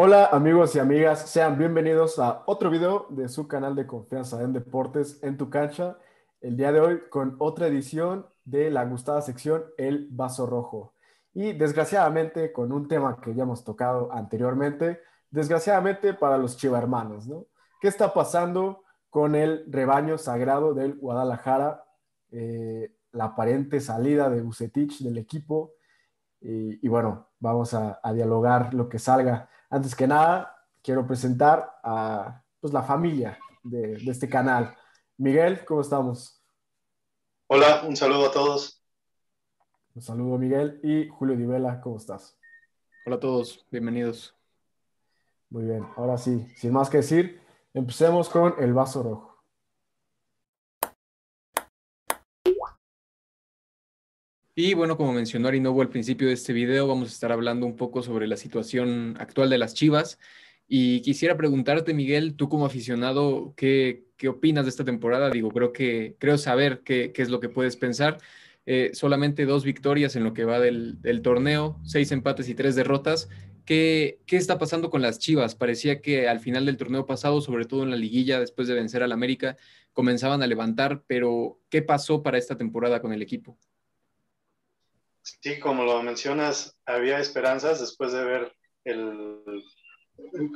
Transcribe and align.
Hola 0.00 0.26
amigos 0.26 0.76
y 0.76 0.78
amigas, 0.78 1.28
sean 1.28 1.58
bienvenidos 1.58 2.20
a 2.20 2.44
otro 2.46 2.70
video 2.70 3.06
de 3.08 3.28
su 3.28 3.48
canal 3.48 3.74
de 3.74 3.88
confianza 3.88 4.40
en 4.44 4.52
deportes 4.52 5.20
en 5.24 5.36
tu 5.36 5.50
cancha. 5.50 5.98
El 6.40 6.56
día 6.56 6.70
de 6.70 6.78
hoy 6.78 7.00
con 7.10 7.34
otra 7.40 7.66
edición 7.66 8.24
de 8.44 8.70
la 8.70 8.84
gustada 8.84 9.20
sección 9.22 9.64
El 9.76 10.06
Vaso 10.12 10.46
Rojo. 10.46 10.94
Y 11.34 11.52
desgraciadamente 11.52 12.52
con 12.52 12.70
un 12.70 12.86
tema 12.86 13.20
que 13.20 13.34
ya 13.34 13.42
hemos 13.42 13.64
tocado 13.64 14.12
anteriormente, 14.12 15.00
desgraciadamente 15.32 16.14
para 16.14 16.38
los 16.38 16.56
chivarmanos, 16.56 17.26
¿no? 17.26 17.46
¿Qué 17.80 17.88
está 17.88 18.14
pasando 18.14 18.84
con 19.10 19.34
el 19.34 19.64
rebaño 19.66 20.16
sagrado 20.16 20.74
del 20.74 20.94
Guadalajara? 20.94 21.82
Eh, 22.30 22.94
la 23.10 23.24
aparente 23.24 23.80
salida 23.80 24.30
de 24.30 24.42
Bucetich 24.42 25.02
del 25.02 25.18
equipo. 25.18 25.72
Y, 26.40 26.86
bueno, 26.86 27.30
vamos 27.40 27.74
a 27.74 28.12
dialogar 28.12 28.72
lo 28.74 28.88
que 28.88 29.00
salga. 29.00 29.48
Antes 29.70 29.94
que 29.94 30.06
nada, 30.06 30.64
quiero 30.82 31.06
presentar 31.06 31.78
a 31.82 32.42
pues, 32.58 32.72
la 32.72 32.82
familia 32.82 33.38
de, 33.62 33.94
este 34.06 34.26
canal. 34.26 34.74
Miguel, 35.18 35.62
¿cómo 35.66 35.82
estamos? 35.82 36.42
Hola, 37.48 37.82
un 37.86 37.94
saludo 37.94 38.28
a 38.28 38.30
todos. 38.30 38.82
Un 39.94 40.00
saludo, 40.00 40.38
Miguel. 40.38 40.80
Y 40.82 41.08
Julio 41.08 41.36
Divela, 41.36 41.82
¿cómo 41.82 41.98
estás? 41.98 42.38
Hola 43.04 43.16
a 43.16 43.20
todos, 43.20 43.66
bienvenidos. 43.70 44.34
Muy 45.50 45.64
bien, 45.64 45.86
ahora 45.96 46.16
sí, 46.16 46.46
sin 46.56 46.72
más 46.72 46.88
que 46.88 46.98
decir, 46.98 47.40
empecemos 47.74 48.30
con 48.30 48.54
el 48.58 48.72
vaso 48.72 49.02
rojo. 49.02 49.27
Y 54.60 54.74
bueno, 54.74 54.96
como 54.96 55.12
mencionó 55.12 55.46
Arinovo 55.46 55.82
al 55.82 55.88
principio 55.88 56.26
de 56.26 56.34
este 56.34 56.52
video, 56.52 56.88
vamos 56.88 57.10
a 57.10 57.12
estar 57.12 57.30
hablando 57.30 57.64
un 57.64 57.76
poco 57.76 58.02
sobre 58.02 58.26
la 58.26 58.36
situación 58.36 59.14
actual 59.20 59.50
de 59.50 59.58
las 59.58 59.72
Chivas. 59.72 60.18
Y 60.66 61.00
quisiera 61.02 61.36
preguntarte, 61.36 61.94
Miguel, 61.94 62.34
tú 62.34 62.48
como 62.48 62.66
aficionado, 62.66 63.54
¿qué, 63.56 64.06
qué 64.16 64.26
opinas 64.26 64.64
de 64.64 64.70
esta 64.70 64.84
temporada? 64.84 65.30
Digo, 65.30 65.52
creo 65.52 65.72
que 65.72 66.16
creo 66.18 66.38
saber 66.38 66.82
qué, 66.84 67.12
qué 67.12 67.22
es 67.22 67.28
lo 67.28 67.38
que 67.38 67.48
puedes 67.48 67.76
pensar. 67.76 68.18
Eh, 68.66 68.90
solamente 68.94 69.46
dos 69.46 69.62
victorias 69.62 70.16
en 70.16 70.24
lo 70.24 70.34
que 70.34 70.44
va 70.44 70.58
del, 70.58 71.00
del, 71.02 71.22
torneo, 71.22 71.78
seis 71.84 72.10
empates 72.10 72.48
y 72.48 72.56
tres 72.56 72.74
derrotas. 72.74 73.28
¿Qué, 73.64 74.18
¿Qué 74.26 74.36
está 74.36 74.58
pasando 74.58 74.90
con 74.90 75.02
las 75.02 75.20
Chivas? 75.20 75.54
Parecía 75.54 76.00
que 76.00 76.28
al 76.28 76.40
final 76.40 76.66
del 76.66 76.78
torneo 76.78 77.06
pasado, 77.06 77.40
sobre 77.42 77.64
todo 77.64 77.84
en 77.84 77.92
la 77.92 77.96
liguilla, 77.96 78.40
después 78.40 78.66
de 78.66 78.74
vencer 78.74 79.04
al 79.04 79.12
América, 79.12 79.56
comenzaban 79.92 80.42
a 80.42 80.48
levantar, 80.48 81.04
pero 81.06 81.60
¿qué 81.70 81.80
pasó 81.80 82.24
para 82.24 82.38
esta 82.38 82.56
temporada 82.56 83.00
con 83.00 83.12
el 83.12 83.22
equipo? 83.22 83.56
Sí, 85.40 85.58
como 85.60 85.84
lo 85.84 86.02
mencionas, 86.02 86.76
había 86.86 87.18
esperanzas 87.18 87.80
después 87.80 88.12
de 88.12 88.24
ver 88.24 88.52
el, 88.84 89.42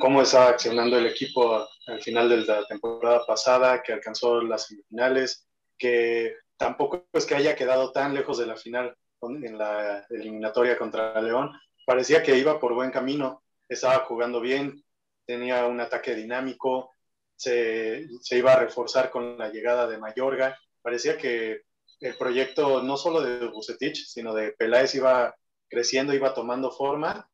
cómo 0.00 0.22
estaba 0.22 0.48
accionando 0.48 0.98
el 0.98 1.06
equipo 1.06 1.66
al 1.86 2.00
final 2.00 2.28
de 2.28 2.38
la 2.38 2.66
temporada 2.66 3.24
pasada, 3.26 3.82
que 3.82 3.92
alcanzó 3.92 4.42
las 4.42 4.66
semifinales, 4.66 5.46
que 5.78 6.36
tampoco 6.56 7.06
es 7.12 7.26
que 7.26 7.34
haya 7.34 7.54
quedado 7.54 7.92
tan 7.92 8.14
lejos 8.14 8.38
de 8.38 8.46
la 8.46 8.56
final 8.56 8.96
en 9.20 9.58
la 9.58 10.04
eliminatoria 10.10 10.78
contra 10.78 11.20
León. 11.20 11.52
Parecía 11.84 12.22
que 12.22 12.36
iba 12.36 12.58
por 12.58 12.74
buen 12.74 12.90
camino, 12.90 13.42
estaba 13.68 14.04
jugando 14.04 14.40
bien, 14.40 14.84
tenía 15.26 15.66
un 15.66 15.80
ataque 15.80 16.14
dinámico, 16.14 16.94
se, 17.36 18.08
se 18.20 18.38
iba 18.38 18.52
a 18.52 18.58
reforzar 18.58 19.10
con 19.10 19.38
la 19.38 19.48
llegada 19.48 19.86
de 19.86 19.98
Mayorga. 19.98 20.58
Parecía 20.80 21.16
que 21.16 21.62
el 22.02 22.16
proyecto 22.16 22.82
no 22.82 22.96
solo 22.96 23.22
de 23.22 23.46
Bucetich, 23.46 24.06
sino 24.06 24.34
de 24.34 24.52
Peláez 24.52 24.94
iba 24.96 25.34
creciendo, 25.68 26.12
iba 26.12 26.34
tomando 26.34 26.72
forma. 26.72 27.30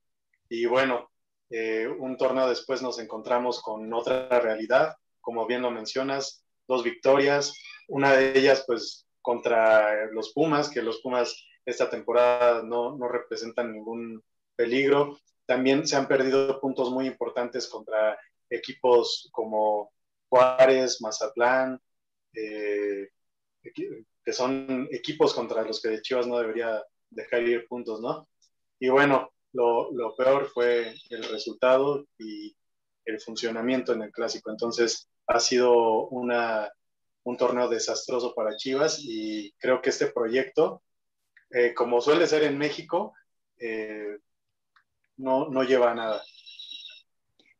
Y 0.50 0.66
bueno, 0.66 1.10
eh, 1.48 1.88
un 1.88 2.18
torneo 2.18 2.48
después 2.48 2.82
nos 2.82 2.98
encontramos 2.98 3.62
con 3.62 3.90
otra 3.94 4.28
realidad, 4.40 4.94
como 5.22 5.46
bien 5.46 5.62
lo 5.62 5.70
mencionas, 5.70 6.44
dos 6.66 6.84
victorias, 6.84 7.54
una 7.88 8.12
de 8.12 8.38
ellas 8.38 8.64
pues 8.66 9.06
contra 9.22 10.06
los 10.12 10.32
Pumas, 10.34 10.68
que 10.68 10.82
los 10.82 11.00
Pumas 11.00 11.34
esta 11.64 11.88
temporada 11.88 12.62
no, 12.62 12.94
no 12.96 13.08
representan 13.08 13.72
ningún 13.72 14.22
peligro. 14.54 15.18
También 15.46 15.86
se 15.86 15.96
han 15.96 16.08
perdido 16.08 16.60
puntos 16.60 16.90
muy 16.90 17.06
importantes 17.06 17.68
contra 17.68 18.18
equipos 18.50 19.30
como 19.32 19.92
Juárez, 20.28 21.00
Mazatlán, 21.00 21.80
eh, 22.34 23.08
que 24.28 24.34
son 24.34 24.86
equipos 24.90 25.32
contra 25.32 25.64
los 25.64 25.80
que 25.80 26.02
Chivas 26.02 26.26
no 26.26 26.36
debería 26.36 26.84
dejar 27.08 27.44
ir 27.44 27.66
puntos, 27.66 28.02
¿no? 28.02 28.28
Y 28.78 28.90
bueno, 28.90 29.32
lo, 29.54 29.90
lo 29.90 30.14
peor 30.16 30.50
fue 30.52 30.94
el 31.08 31.24
resultado 31.30 32.06
y 32.18 32.54
el 33.06 33.18
funcionamiento 33.22 33.94
en 33.94 34.02
el 34.02 34.12
clásico. 34.12 34.50
Entonces, 34.50 35.08
ha 35.26 35.40
sido 35.40 36.08
una, 36.08 36.70
un 37.24 37.38
torneo 37.38 37.70
desastroso 37.70 38.34
para 38.34 38.54
Chivas 38.54 39.00
y 39.02 39.50
creo 39.52 39.80
que 39.80 39.88
este 39.88 40.08
proyecto, 40.08 40.82
eh, 41.48 41.72
como 41.72 42.02
suele 42.02 42.26
ser 42.26 42.42
en 42.42 42.58
México, 42.58 43.14
eh, 43.56 44.18
no, 45.16 45.48
no 45.48 45.62
lleva 45.62 45.92
a 45.92 45.94
nada. 45.94 46.22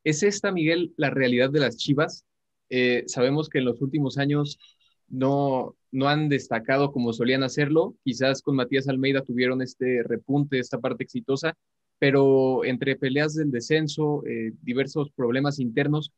¿Es 0.05 0.23
esta, 0.23 0.53
Miguel, 0.53 0.93
la 0.99 1.09
realidad 1.09 1.49
de 1.49 1.61
las 1.61 1.79
Chivas? 1.79 2.27
Eh, 2.69 3.05
sabemos 3.07 3.49
que 3.49 3.57
en 3.57 3.65
los 3.65 3.81
últimos 3.81 4.19
años 4.19 4.59
no, 5.09 5.78
no 5.91 6.09
han 6.09 6.29
destacado 6.29 6.93
como 6.93 7.13
solían 7.13 7.43
hacerlo. 7.43 7.95
Quizás 8.05 8.43
con 8.43 8.57
Matías 8.57 8.89
Almeida 8.89 9.23
tuvieron 9.23 9.63
este 9.63 10.03
repunte, 10.03 10.59
esta 10.59 10.79
parte 10.79 11.05
exitosa, 11.05 11.57
pero 11.99 12.65
entre 12.65 12.97
peleas 12.97 13.35
del 13.35 13.51
descenso, 13.51 14.25
eh, 14.27 14.53
diversos 14.63 15.11
problemas 15.13 15.59
internos, 15.59 16.13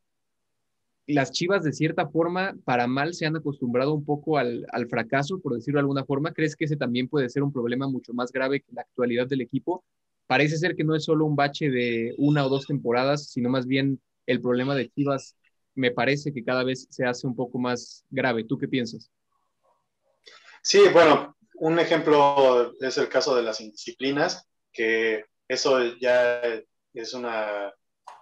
las 1.07 1.33
Chivas 1.33 1.65
de 1.65 1.73
cierta 1.73 2.09
forma, 2.09 2.57
para 2.65 2.87
mal, 2.87 3.15
se 3.15 3.27
han 3.27 3.37
acostumbrado 3.37 3.95
un 3.95 4.05
poco 4.05 4.39
al, 4.39 4.67
al, 4.71 4.89
fracaso, 4.89 5.41
por 5.41 5.55
decirlo 5.55 5.79
de 5.79 5.83
alguna 5.83 6.05
forma. 6.05 6.33
¿Crees 6.33 6.55
que 6.55 6.67
ese 6.67 6.77
también 6.77 7.09
puede 7.09 7.29
ser 7.29 7.43
un 7.43 7.53
problema 7.53 7.89
mucho 7.89 8.13
más 8.15 8.31
grave 8.31 8.61
que 8.61 8.73
la 8.73 8.83
actualidad 8.83 9.27
del 9.27 9.41
equipo? 9.41 9.85
Parece 10.27 10.57
ser 10.57 10.77
que 10.77 10.85
no 10.85 10.95
es 10.95 11.05
solo 11.05 11.27
un 11.27 11.35
bache 11.35 11.71
de 11.71 12.15
una 12.17 12.47
o 12.47 12.49
dos 12.49 12.67
temporadas, 12.67 13.29
sino 13.31 13.49
más 13.49 13.67
bien 13.67 14.01
el 14.27 14.41
problema 14.41 14.77
de 14.77 14.89
Chivas 14.91 15.37
me 15.75 15.91
parece 15.91 16.33
que 16.33 16.45
cada 16.45 16.63
vez 16.65 16.87
se 16.91 17.05
hace 17.05 17.27
un 17.27 17.35
poco 17.35 17.59
más 17.59 18.05
grave. 18.11 18.45
¿Tú 18.45 18.59
qué 18.59 18.69
piensas? 18.69 19.11
Sí, 20.63 20.89
bueno, 20.93 21.37
un 21.55 21.79
ejemplo 21.79 22.75
es 22.81 22.99
el 22.99 23.09
caso 23.09 23.35
de 23.35 23.43
las 23.43 23.61
indisciplinas, 23.61 24.49
que 24.73 25.25
eso 25.49 25.83
ya 26.01 26.41
es 26.95 27.15
una 27.15 27.73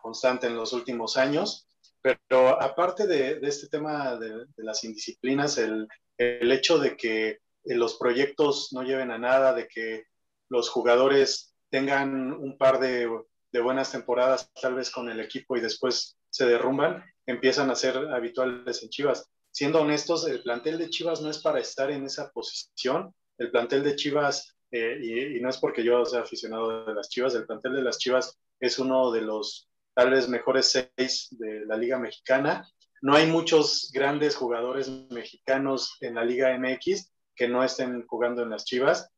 constante 0.02 0.46
en 0.46 0.56
los 0.56 0.72
últimos 0.72 1.16
años, 1.16 1.68
pero 2.00 2.60
aparte 2.60 3.06
de, 3.06 3.38
este 3.42 3.68
tema 3.68 4.16
de, 4.16 4.46
las 4.56 4.84
indisciplinas, 4.84 5.58
el, 5.58 5.88
hecho 6.16 6.78
de 6.78 6.96
que 6.96 7.38
los 7.64 7.96
proyectos 7.96 8.72
no 8.72 8.82
lleven 8.82 9.10
a 9.10 9.18
nada, 9.18 9.52
de 9.52 9.68
que 9.68 10.04
los 10.48 10.68
jugadores 10.68 11.54
tengan 11.70 12.32
un 12.32 12.56
par 12.56 12.80
de, 12.80 13.08
de 13.52 13.60
buenas 13.60 13.92
temporadas 13.92 14.50
tal 14.60 14.74
vez 14.74 14.90
con 14.90 15.08
el 15.10 15.20
equipo 15.20 15.56
y 15.56 15.60
después 15.60 16.16
se 16.30 16.46
derrumban, 16.46 17.04
empiezan 17.26 17.70
a 17.70 17.74
ser 17.74 17.96
habituales 17.96 18.82
en 18.82 18.88
Chivas. 18.88 19.28
Siendo 19.58 19.80
honestos, 19.80 20.24
el 20.28 20.40
plantel 20.40 20.78
de 20.78 20.88
Chivas 20.88 21.20
no 21.20 21.30
es 21.30 21.38
para 21.38 21.58
estar 21.58 21.90
en 21.90 22.04
esa 22.04 22.30
posición. 22.30 23.12
El 23.38 23.50
plantel 23.50 23.82
de 23.82 23.96
Chivas, 23.96 24.54
eh, 24.70 25.34
y, 25.34 25.40
no 25.40 25.48
es 25.50 25.58
porque 25.58 25.82
yo 25.82 26.04
sea 26.04 26.20
aficionado 26.20 26.84
de 26.84 26.94
las 26.94 27.08
Chivas, 27.08 27.34
el 27.34 27.44
plantel 27.44 27.74
de 27.74 27.82
las 27.82 27.98
Chivas 27.98 28.38
es 28.60 28.78
uno 28.78 29.10
de 29.10 29.22
los 29.22 29.68
tal 29.94 30.12
vez 30.12 30.28
mejores 30.28 30.70
seis 30.70 31.26
de 31.32 31.66
la 31.66 31.76
Liga 31.76 31.98
Mexicana. 31.98 32.68
No 33.02 33.16
hay 33.16 33.26
muchos 33.26 33.90
grandes 33.92 34.36
jugadores 34.36 34.88
mexicanos 35.10 35.96
en 36.02 36.14
la 36.14 36.24
Liga 36.24 36.56
MX 36.56 37.10
que 37.34 37.48
no 37.48 37.64
estén 37.64 38.06
jugando 38.06 38.44
en 38.44 38.50
las 38.50 38.64
Chivas. 38.64 39.10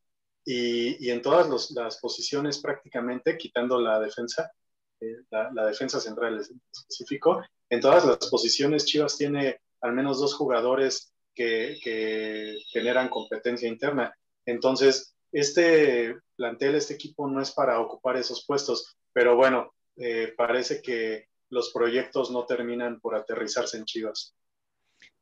Y, 0.43 1.11
en 1.11 1.21
todas 1.21 1.71
las 1.73 1.99
posiciones 1.99 2.63
prácticamente, 2.63 3.37
quitando 3.37 3.79
la 3.79 4.01
defensa, 4.01 4.51
eh, 5.01 5.17
la, 5.31 5.67
defensa 5.67 6.01
central 6.01 6.37
en 6.37 6.63
específico, 6.73 7.45
en 7.69 7.81
todas 7.83 8.07
las 8.07 8.31
posiciones 8.31 8.87
Chivas 8.87 9.19
tiene 9.19 9.61
al 9.81 9.93
menos 9.93 10.21
dos 10.21 10.35
jugadores 10.35 11.13
que, 11.35 12.59
generan 12.73 13.09
competencia 13.09 13.69
interna. 13.69 14.15
Entonces, 14.47 15.15
este 15.33 16.17
plantel, 16.37 16.75
este 16.75 16.95
equipo 16.95 17.29
no 17.29 17.41
es 17.41 17.53
para 17.53 17.81
ocupar 17.81 18.17
esos 18.17 18.45
puestos, 18.47 18.97
pero 19.13 19.37
bueno, 19.37 19.73
eh, 19.97 20.33
parece 20.37 20.83
que 20.83 21.27
los 21.51 21.73
proyectos 21.73 22.31
no 22.31 22.45
terminan 22.47 23.01
por 23.01 23.15
aterrizarse 23.15 23.77
en 23.79 23.85
Chivas. 23.85 24.35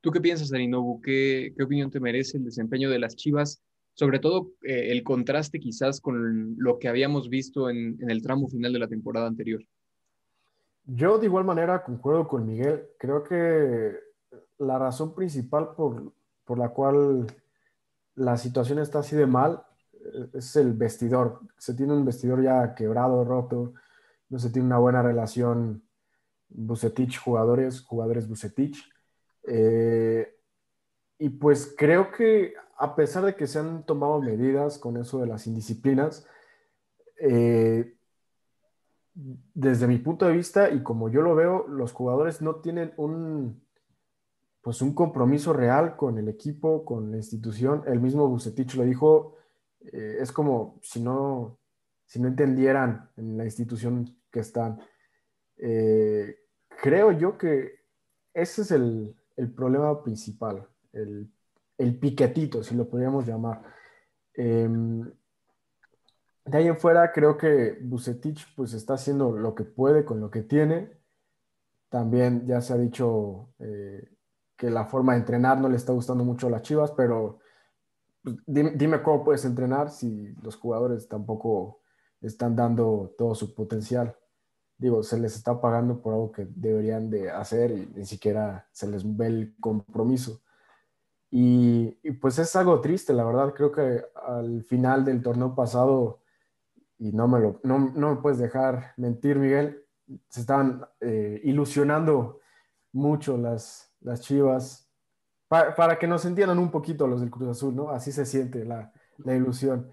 ¿Tú 0.00 0.10
qué 0.10 0.20
piensas, 0.20 0.52
Arinobu? 0.52 1.00
¿Qué, 1.00 1.52
¿Qué, 1.56 1.64
opinión 1.64 1.90
te 1.90 2.00
merece 2.00 2.38
el 2.38 2.44
desempeño 2.44 2.90
de 2.90 2.98
las 2.98 3.16
Chivas? 3.16 3.62
Sobre 3.94 4.20
todo 4.20 4.52
eh, 4.62 4.92
el 4.92 5.02
contraste 5.02 5.58
quizás 5.58 6.00
con 6.00 6.54
lo 6.58 6.78
que 6.78 6.88
habíamos 6.88 7.28
visto 7.28 7.68
en, 7.68 7.98
en 8.00 8.10
el 8.10 8.22
tramo 8.22 8.48
final 8.48 8.72
de 8.72 8.78
la 8.78 8.88
temporada 8.88 9.26
anterior. 9.26 9.60
Yo 10.84 11.18
de 11.18 11.26
igual 11.26 11.44
manera 11.44 11.82
concuerdo 11.82 12.28
con 12.28 12.46
Miguel. 12.46 12.84
Creo 12.98 13.24
que 13.24 14.07
la 14.58 14.78
razón 14.78 15.14
principal 15.14 15.74
por, 15.76 16.12
por, 16.44 16.58
la 16.58 16.70
cual 16.70 17.26
la 18.14 18.36
situación 18.36 18.78
está 18.78 19.00
así 19.00 19.16
de 19.16 19.26
mal 19.26 19.62
eh, 19.92 20.30
es 20.34 20.56
el 20.56 20.72
vestidor. 20.72 21.40
Se 21.56 21.74
tiene 21.74 21.92
un 21.92 22.04
vestidor 22.04 22.42
ya 22.42 22.74
quebrado, 22.74 23.24
roto, 23.24 23.74
no 24.28 24.38
se 24.38 24.50
tiene 24.50 24.66
una 24.66 24.78
buena 24.78 25.02
relación 25.02 25.82
Bucetich 26.48 27.18
jugadores, 27.18 27.82
jugadores 27.82 28.28
Bucetich. 28.28 28.90
Eh, 29.46 30.34
y 31.18 31.28
pues 31.30 31.74
creo 31.76 32.10
que 32.10 32.54
a 32.76 32.94
pesar 32.94 33.24
de 33.24 33.34
que 33.34 33.46
se 33.46 33.58
han 33.58 33.84
tomado 33.84 34.20
medidas 34.20 34.78
con 34.78 34.96
eso 34.96 35.20
de 35.20 35.26
las 35.26 35.46
indisciplinas, 35.46 36.26
eh, 37.20 37.96
desde 39.14 39.88
mi 39.88 39.98
punto 39.98 40.26
de 40.26 40.32
vista 40.32 40.70
y 40.70 40.82
como 40.82 41.08
yo 41.08 41.22
lo 41.22 41.34
veo, 41.34 41.66
los 41.66 41.92
jugadores 41.92 42.40
no 42.40 42.56
tienen 42.56 42.92
un, 42.96 43.60
pues 44.68 44.82
un 44.82 44.92
compromiso 44.92 45.54
real 45.54 45.96
con 45.96 46.18
el 46.18 46.28
equipo, 46.28 46.84
con 46.84 47.10
la 47.10 47.16
institución. 47.16 47.84
El 47.86 48.00
mismo 48.00 48.28
Bucetich 48.28 48.74
lo 48.74 48.82
dijo, 48.82 49.36
eh, 49.80 50.18
es 50.20 50.30
como 50.30 50.78
si 50.82 51.00
no, 51.00 51.58
si 52.04 52.20
no 52.20 52.28
entendieran 52.28 53.10
en 53.16 53.38
la 53.38 53.46
institución 53.46 54.14
que 54.30 54.40
están. 54.40 54.78
Eh, 55.56 56.40
creo 56.82 57.12
yo 57.12 57.38
que 57.38 57.86
ese 58.34 58.60
es 58.60 58.70
el, 58.72 59.16
el 59.38 59.50
problema 59.54 60.02
principal, 60.02 60.68
el, 60.92 61.32
el, 61.78 61.98
piquetito, 61.98 62.62
si 62.62 62.74
lo 62.74 62.90
podríamos 62.90 63.26
llamar. 63.26 63.62
Em, 64.34 65.10
de 66.44 66.58
ahí 66.58 66.66
en 66.66 66.78
fuera, 66.78 67.10
creo 67.10 67.38
que 67.38 67.78
Bucetich 67.80 68.54
pues 68.54 68.74
está 68.74 68.92
haciendo 68.92 69.32
lo 69.32 69.54
que 69.54 69.64
puede 69.64 70.04
con 70.04 70.20
lo 70.20 70.30
que 70.30 70.42
tiene. 70.42 70.90
También 71.88 72.46
ya 72.46 72.60
se 72.60 72.74
ha 72.74 72.76
dicho 72.76 73.54
eh, 73.60 74.17
que 74.58 74.70
la 74.70 74.84
forma 74.84 75.12
de 75.12 75.20
entrenar 75.20 75.60
no 75.60 75.68
le 75.68 75.76
está 75.76 75.92
gustando 75.92 76.24
mucho 76.24 76.48
a 76.48 76.50
las 76.50 76.62
Chivas, 76.62 76.90
pero 76.90 77.38
pues, 78.22 78.36
dime, 78.46 79.02
cómo 79.02 79.24
puedes 79.24 79.44
entrenar 79.44 79.90
si 79.90 80.34
los 80.42 80.56
jugadores 80.56 81.08
tampoco 81.08 81.80
están 82.20 82.56
dando 82.56 83.14
todo 83.16 83.34
su 83.36 83.54
potencial. 83.54 84.16
Digo, 84.76 85.02
se 85.02 85.18
les 85.18 85.36
está 85.36 85.60
pagando 85.60 86.02
por 86.02 86.12
algo 86.12 86.32
que 86.32 86.46
deberían 86.50 87.08
de 87.08 87.30
hacer 87.30 87.70
y 87.70 87.86
ni 87.94 88.04
siquiera 88.04 88.68
se 88.72 88.88
les 88.88 89.16
ve 89.16 89.26
el 89.28 89.56
compromiso. 89.60 90.42
Y, 91.30 91.98
y 92.02 92.12
pues 92.12 92.38
es 92.38 92.54
algo 92.56 92.80
triste, 92.80 93.12
la 93.12 93.24
verdad. 93.24 93.54
Creo 93.54 93.70
que 93.70 94.04
al 94.26 94.64
final 94.64 95.04
del 95.04 95.22
torneo 95.22 95.54
pasado 95.54 96.20
y 96.98 97.12
no 97.12 97.28
me, 97.28 97.38
lo, 97.38 97.60
no, 97.62 97.78
no 97.78 98.14
me 98.14 98.20
puedes 98.20 98.38
dejar 98.38 98.92
mentir, 98.96 99.38
Miguel, 99.38 99.84
se 100.28 100.40
estaban 100.40 100.84
eh, 101.00 101.40
ilusionando 101.44 102.40
mucho 102.92 103.36
las, 103.36 103.87
las 104.00 104.20
chivas, 104.20 104.88
para, 105.48 105.98
que 105.98 106.06
nos 106.06 106.24
entiendan 106.24 106.58
un 106.58 106.70
poquito 106.70 107.06
los 107.06 107.20
del 107.20 107.30
Cruz 107.30 107.48
Azul, 107.48 107.74
¿no? 107.74 107.90
Así 107.90 108.12
se 108.12 108.26
siente 108.26 108.64
la, 108.64 108.92
la 109.18 109.34
ilusión. 109.34 109.90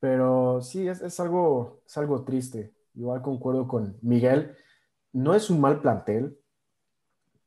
Pero 0.00 0.62
sí, 0.62 0.88
es, 0.88 1.02
es, 1.02 1.20
algo, 1.20 1.82
es 1.86 1.96
algo 1.98 2.24
triste. 2.24 2.74
Igual 2.94 3.22
concuerdo 3.22 3.68
con 3.68 3.98
Miguel, 4.02 4.56
no 5.12 5.34
es 5.34 5.50
un 5.50 5.60
mal 5.60 5.80
plantel, 5.80 6.38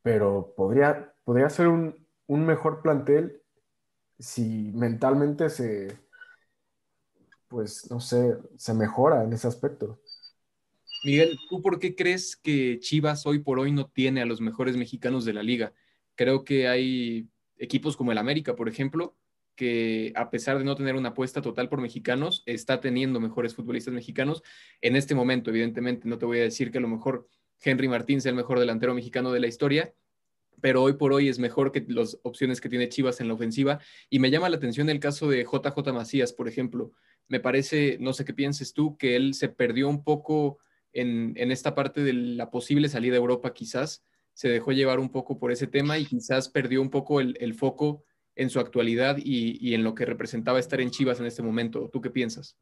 pero 0.02 0.54
podría, 0.56 1.14
podría 1.24 1.50
ser 1.50 1.68
un, 1.68 2.08
un 2.28 2.46
mejor 2.46 2.82
plantel 2.82 3.42
si 4.20 4.72
mentalmente 4.74 5.50
se, 5.50 5.98
pues, 7.48 7.90
no 7.92 8.00
sé, 8.00 8.38
se 8.58 8.74
mejora 8.74 9.24
en 9.24 9.34
ese 9.34 9.48
aspecto. 9.48 10.00
Miguel, 11.04 11.38
¿tú 11.50 11.62
por 11.62 11.80
qué 11.80 11.96
crees 11.96 12.36
que 12.36 12.80
Chivas 12.80 13.26
hoy 13.26 13.40
por 13.40 13.60
hoy 13.60 13.72
no 13.72 13.88
tiene 13.88 14.22
a 14.22 14.26
los 14.26 14.40
mejores 14.40 14.78
mexicanos 14.78 15.26
de 15.26 15.34
la 15.34 15.44
liga? 15.44 15.74
Creo 16.16 16.44
que 16.44 16.68
hay 16.68 17.28
equipos 17.58 17.98
como 17.98 18.12
el 18.12 18.18
América, 18.18 18.56
por 18.56 18.70
ejemplo, 18.70 19.16
que 19.56 20.14
a 20.16 20.30
pesar 20.30 20.58
de 20.58 20.64
no 20.64 20.76
tener 20.76 20.96
una 20.96 21.10
apuesta 21.10 21.42
total 21.42 21.70
por 21.70 21.82
mexicanos, 21.82 22.44
está 22.46 22.80
teniendo 22.80 23.20
mejores 23.20 23.54
futbolistas 23.54 23.94
mexicanos. 23.94 24.42
En 24.82 24.96
este 24.96 25.14
momento, 25.14 25.50
evidentemente, 25.50 26.08
no 26.08 26.18
te 26.18 26.26
voy 26.26 26.40
a 26.40 26.44
decir 26.44 26.72
que 26.72 26.78
a 26.78 26.82
lo 26.82 26.88
mejor 26.88 27.28
Henry 27.62 27.88
Martín 27.88 28.22
sea 28.22 28.30
el 28.30 28.36
mejor 28.36 28.60
delantero 28.60 28.94
mexicano 28.94 29.32
de 29.32 29.40
la 29.40 29.48
historia, 29.48 29.94
pero 30.62 30.82
hoy 30.82 30.94
por 30.94 31.12
hoy 31.12 31.28
es 31.28 31.38
mejor 31.38 31.72
que 31.72 31.86
las 31.88 32.18
opciones 32.24 32.62
que 32.62 32.70
tiene 32.70 32.90
Chivas 32.90 33.20
en 33.20 33.28
la 33.28 33.34
ofensiva. 33.34 33.80
Y 34.10 34.20
me 34.20 34.32
llama 34.32 34.50
la 34.50 34.56
atención 34.56 34.90
el 34.90 35.00
caso 35.00 35.30
de 35.30 35.44
JJ 35.44 35.92
Macías, 35.94 36.32
por 36.34 36.48
ejemplo 36.48 36.94
me 37.28 37.40
parece, 37.40 37.98
no 38.00 38.14
sé 38.14 38.26
qué 38.26 38.34
pienses 38.34 38.74
tú, 38.74 38.98
que 38.98 39.16
él 39.16 39.34
se 39.34 39.50
perdió 39.50 39.90
un 39.90 40.04
poco 40.04 40.60
en, 40.94 41.52
esta 41.52 41.76
parte 41.76 42.04
de 42.04 42.14
la 42.14 42.52
posible 42.52 42.90
salida 42.90 43.16
a 43.16 43.20
Europa, 43.20 43.54
quizás 43.54 44.04
se 44.34 44.50
dejó 44.50 44.72
llevar 44.72 45.00
un 45.00 45.10
poco 45.10 45.38
por 45.38 45.52
ese 45.52 45.68
tema 45.68 45.98
y 45.98 46.06
quizás 46.06 46.50
perdió 46.50 46.82
un 46.82 46.90
poco 46.90 47.20
el, 47.20 47.54
foco 47.54 48.04
en 48.36 48.50
su 48.50 48.60
actualidad 48.60 49.18
y, 49.18 49.74
en 49.74 49.84
lo 49.84 49.94
que 49.94 50.06
representaba 50.06 50.60
estar 50.60 50.82
en 50.82 50.92
Chivas 50.92 51.20
en 51.20 51.26
este 51.26 51.44
momento. 51.44 51.90
¿Tú 51.92 52.02
qué 52.02 52.10
piensas? 52.10 52.58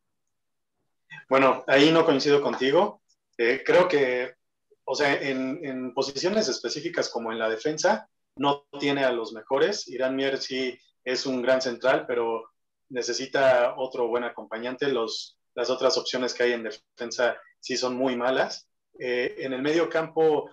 Bueno, 1.30 1.64
ahí 1.68 1.92
no 1.92 2.06
coincido 2.06 2.42
contigo. 2.42 3.02
Eh, 3.38 3.64
creo 3.66 3.88
que, 3.88 4.36
o 4.84 4.96
sea, 4.96 5.14
en, 5.14 5.94
posiciones 5.94 6.48
específicas 6.48 7.10
como 7.10 7.32
en 7.32 7.40
la 7.40 7.50
defensa, 7.50 8.10
no 8.36 8.66
tiene 8.80 9.04
a 9.04 9.12
los 9.12 9.34
mejores. 9.34 9.88
Irán 9.88 10.16
Mier 10.16 10.38
sí 10.38 10.78
es 11.04 11.26
un 11.26 11.42
gran 11.42 11.62
central, 11.62 12.06
pero 12.08 12.50
necesita 12.90 13.76
otro 13.78 14.08
buen 14.08 14.24
acompañante. 14.24 14.92
Las 14.92 15.70
otras 15.70 15.98
opciones 15.98 16.34
que 16.34 16.44
hay 16.44 16.54
en 16.54 16.64
defensa 16.64 17.38
sí 17.62 17.78
son 17.78 17.96
muy 17.96 18.18
malas. 18.18 18.68
Eh, 19.00 19.36
en 19.40 19.54
el 19.54 19.62
medio 19.62 19.90
campo, 19.90 20.50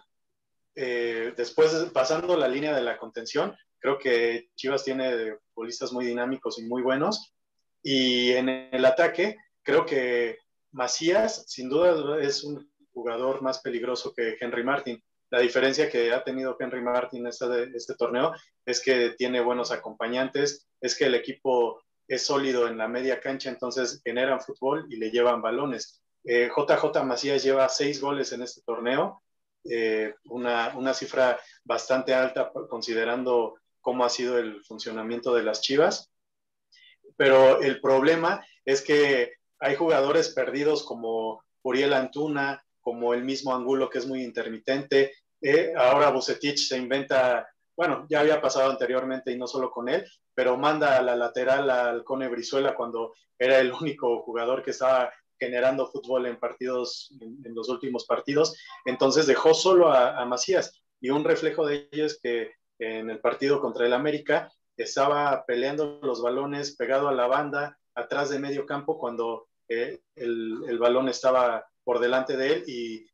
eh, 0.76 1.34
después 1.36 1.72
pasando 1.92 2.36
la 2.36 2.46
línea 2.46 2.74
de 2.74 2.82
la 2.82 2.96
contención, 2.96 3.56
creo 3.80 3.98
que 3.98 4.50
Chivas 4.54 4.84
tiene 4.84 5.36
futbolistas 5.52 5.92
muy 5.92 6.06
dinámicos 6.06 6.58
y 6.58 6.62
muy 6.62 6.82
buenos. 6.82 7.34
Y 7.82 8.32
en 8.32 8.48
el 8.48 8.84
ataque, 8.84 9.36
creo 9.62 9.84
que 9.84 10.38
Macías, 10.72 11.44
sin 11.48 11.68
duda, 11.68 12.20
es 12.20 12.44
un 12.44 12.70
jugador 12.92 13.42
más 13.42 13.60
peligroso 13.60 14.12
que 14.14 14.36
Henry 14.40 14.62
Martin. 14.62 15.02
La 15.30 15.40
diferencia 15.40 15.90
que 15.90 16.12
ha 16.12 16.24
tenido 16.24 16.56
Henry 16.58 16.82
Martin 16.82 17.26
este, 17.26 17.70
este 17.74 17.94
torneo 17.94 18.32
es 18.64 18.80
que 18.80 19.10
tiene 19.10 19.40
buenos 19.40 19.70
acompañantes, 19.70 20.68
es 20.80 20.96
que 20.96 21.04
el 21.04 21.14
equipo 21.14 21.82
es 22.06 22.24
sólido 22.24 22.66
en 22.66 22.78
la 22.78 22.88
media 22.88 23.20
cancha, 23.20 23.50
entonces 23.50 24.00
generan 24.02 24.40
fútbol 24.40 24.86
y 24.90 24.96
le 24.96 25.10
llevan 25.10 25.42
balones. 25.42 26.02
JJ 26.28 26.96
eh, 26.96 27.04
Macías 27.04 27.42
lleva 27.42 27.68
seis 27.68 28.00
goles 28.00 28.32
en 28.32 28.42
este 28.42 28.60
torneo, 28.62 29.22
eh, 29.64 30.14
una, 30.26 30.74
una, 30.76 30.92
cifra 30.92 31.38
bastante 31.64 32.14
alta 32.14 32.52
considerando 32.68 33.56
cómo 33.80 34.04
ha 34.04 34.10
sido 34.10 34.38
el 34.38 34.62
funcionamiento 34.64 35.34
de 35.34 35.42
las 35.42 35.62
Chivas. 35.62 36.10
Pero 37.16 37.60
el 37.60 37.80
problema 37.80 38.44
es 38.64 38.82
que 38.82 39.32
hay 39.58 39.74
jugadores 39.74 40.28
perdidos 40.30 40.84
como 40.84 41.42
Uriel 41.62 41.94
Antuna, 41.94 42.62
como 42.80 43.14
el 43.14 43.24
mismo 43.24 43.54
Angulo 43.54 43.88
que 43.90 43.98
es 43.98 44.06
muy 44.06 44.22
intermitente. 44.22 45.14
Eh, 45.40 45.72
ahora 45.76 46.10
Bucetich 46.10 46.58
se 46.58 46.76
inventa 46.76 47.48
bueno, 47.78 48.06
ya 48.10 48.18
había 48.18 48.40
pasado 48.40 48.72
anteriormente 48.72 49.30
y 49.30 49.38
no 49.38 49.46
solo 49.46 49.70
con 49.70 49.88
él, 49.88 50.04
pero 50.34 50.56
manda 50.56 50.96
a 50.96 51.02
la 51.02 51.14
lateral 51.14 51.70
al 51.70 52.02
Cone 52.02 52.26
Brizuela 52.26 52.74
cuando 52.74 53.14
era 53.38 53.60
el 53.60 53.70
único 53.72 54.20
jugador 54.22 54.64
que 54.64 54.72
estaba 54.72 55.12
generando 55.38 55.90
fútbol 55.90 56.26
en 56.26 56.38
partidos, 56.38 57.12
en, 57.20 57.54
los 57.54 57.68
últimos 57.68 58.04
partidos. 58.04 58.56
Entonces 58.84 59.26
dejó 59.26 59.54
solo 59.54 59.92
a, 59.92 60.24
Macías 60.24 60.80
y 61.00 61.10
un 61.10 61.24
reflejo 61.24 61.66
de 61.66 61.88
ello 61.92 62.06
es 62.06 62.18
que 62.20 62.52
en 62.78 63.10
el 63.10 63.20
partido 63.20 63.60
contra 63.60 63.86
el 63.86 63.92
América 63.92 64.52
estaba 64.76 65.44
peleando 65.46 66.00
los 66.02 66.22
balones 66.22 66.76
pegado 66.76 67.08
a 67.08 67.12
la 67.12 67.26
banda, 67.26 67.78
atrás 67.94 68.30
de 68.30 68.38
medio 68.38 68.64
campo, 68.66 68.98
cuando 68.98 69.48
eh, 69.68 70.00
el, 70.14 70.78
balón 70.78 71.08
estaba 71.08 71.66
por 71.82 71.98
delante 71.98 72.36
de 72.36 72.52
él 72.52 72.64
y, 72.66 73.06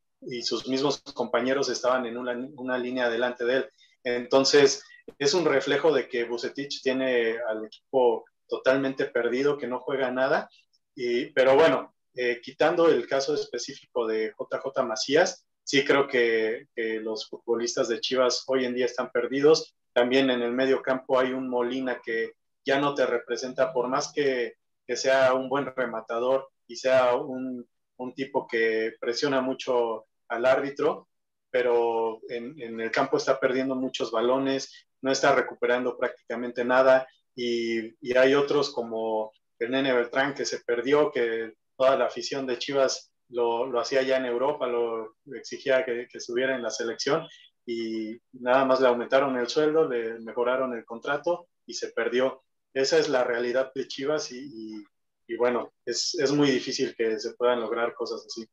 sus 0.42 0.66
mismos 0.66 1.02
compañeros 1.12 1.68
estaban 1.68 2.06
en 2.06 2.16
una, 2.16 2.32
una 2.56 2.78
línea 2.78 3.10
delante 3.10 3.44
de 3.44 3.56
él. 3.56 3.70
Entonces, 4.04 4.82
es 5.18 5.34
un 5.34 5.44
reflejo 5.44 5.92
de 5.92 6.08
que 6.08 6.24
Bucetich 6.24 6.82
tiene 6.82 7.36
al 7.46 7.66
equipo 7.66 8.24
totalmente 8.48 9.06
perdido, 9.06 9.58
que 9.58 9.66
no 9.66 9.80
juega 9.80 10.10
nada. 10.10 10.48
Y, 10.94 11.26
pero 11.26 11.54
bueno, 11.56 11.93
eh, 12.14 12.40
quitando 12.42 12.88
el 12.88 13.06
caso 13.06 13.34
específico 13.34 14.06
de 14.06 14.32
JJ 14.38 14.82
Macías, 14.84 15.46
sí 15.62 15.84
creo 15.84 16.06
que, 16.06 16.68
los 17.02 17.28
futbolistas 17.28 17.88
de 17.88 18.00
Chivas 18.00 18.44
hoy 18.46 18.64
en 18.64 18.74
día 18.74 18.86
están 18.86 19.10
perdidos. 19.10 19.74
También 19.92 20.30
en 20.30 20.42
el 20.42 20.52
medio 20.52 20.82
campo 20.82 21.18
hay 21.18 21.32
un 21.32 21.48
Molina 21.48 22.00
que 22.04 22.32
ya 22.64 22.80
no 22.80 22.94
te 22.94 23.06
representa, 23.06 23.72
por 23.72 23.88
más 23.88 24.12
que, 24.12 24.54
sea 24.86 25.34
un 25.34 25.48
buen 25.48 25.66
rematador 25.74 26.50
y 26.66 26.76
sea 26.76 27.14
un, 27.14 27.66
un 27.96 28.14
tipo 28.14 28.46
que 28.46 28.94
presiona 29.00 29.40
mucho 29.40 30.06
al 30.28 30.46
árbitro, 30.46 31.08
pero 31.50 32.20
en, 32.28 32.80
el 32.80 32.90
campo 32.90 33.16
está 33.16 33.38
perdiendo 33.38 33.76
muchos 33.76 34.10
balones, 34.10 34.88
no 35.02 35.12
está 35.12 35.34
recuperando 35.34 35.96
prácticamente 35.96 36.64
nada 36.64 37.06
y, 37.34 37.94
hay 38.16 38.34
otros 38.34 38.70
como 38.70 39.32
el 39.58 39.70
Nene 39.70 39.92
Beltrán 39.92 40.34
que 40.34 40.44
se 40.44 40.60
perdió, 40.60 41.10
que 41.12 41.54
toda 41.76 41.96
la 41.96 42.06
afición 42.06 42.46
de 42.46 42.58
Chivas 42.58 43.12
lo, 43.28 43.78
hacía 43.80 44.02
ya 44.02 44.16
en 44.16 44.26
Europa, 44.26 44.66
lo 44.66 45.16
exigía 45.34 45.84
que, 45.84 46.06
que 46.10 46.18
estuviera 46.18 46.54
en 46.54 46.62
la 46.62 46.70
selección 46.70 47.26
y 47.66 48.18
nada 48.32 48.64
más 48.64 48.80
le 48.80 48.88
aumentaron 48.88 49.36
el 49.38 49.48
sueldo, 49.48 49.88
le 49.88 50.20
mejoraron 50.20 50.74
el 50.74 50.84
contrato 50.84 51.48
y 51.66 51.74
se 51.74 51.88
perdió. 51.88 52.42
Esa 52.74 52.98
es 52.98 53.08
la 53.08 53.24
realidad 53.24 53.72
de 53.74 53.88
Chivas 53.88 54.30
y, 54.32 54.84
y 55.26 55.36
bueno, 55.36 55.72
es, 55.84 56.14
es 56.14 56.32
muy 56.32 56.50
difícil 56.50 56.94
que 56.96 57.18
se 57.18 57.34
puedan 57.34 57.60
lograr 57.60 57.94
cosas 57.94 58.24
así. 58.26 58.46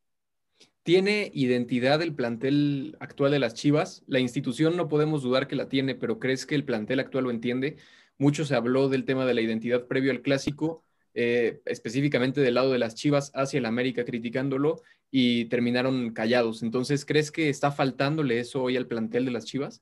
¿Tiene 0.83 1.29
identidad 1.33 2.01
el 2.01 2.15
plantel 2.15 2.97
actual 2.99 3.31
de 3.31 3.39
las 3.39 3.53
Chivas? 3.53 4.03
La 4.07 4.19
institución 4.19 4.77
no 4.77 4.87
podemos 4.87 5.21
dudar 5.21 5.47
que 5.47 5.55
la 5.55 5.69
tiene, 5.69 5.95
pero 5.95 6.19
¿crees 6.19 6.45
que 6.45 6.55
el 6.55 6.65
plantel 6.65 6.99
actual 6.99 7.25
lo 7.25 7.31
entiende? 7.31 7.77
Mucho 8.17 8.45
se 8.45 8.55
habló 8.55 8.89
del 8.89 9.05
tema 9.05 9.25
de 9.25 9.33
la 9.33 9.41
identidad 9.41 9.87
previo 9.87 10.11
al 10.11 10.21
clásico, 10.21 10.83
eh, 11.13 11.61
específicamente 11.65 12.41
del 12.41 12.53
lado 12.53 12.71
de 12.71 12.79
las 12.79 12.95
Chivas 12.95 13.31
hacia 13.35 13.57
el 13.57 13.65
América 13.65 14.05
criticándolo 14.05 14.81
y 15.09 15.45
terminaron 15.45 16.13
callados. 16.13 16.63
Entonces, 16.63 17.05
¿crees 17.05 17.31
que 17.31 17.49
está 17.49 17.71
faltándole 17.71 18.39
eso 18.39 18.63
hoy 18.63 18.77
al 18.77 18.87
plantel 18.87 19.25
de 19.25 19.31
las 19.31 19.45
Chivas? 19.45 19.81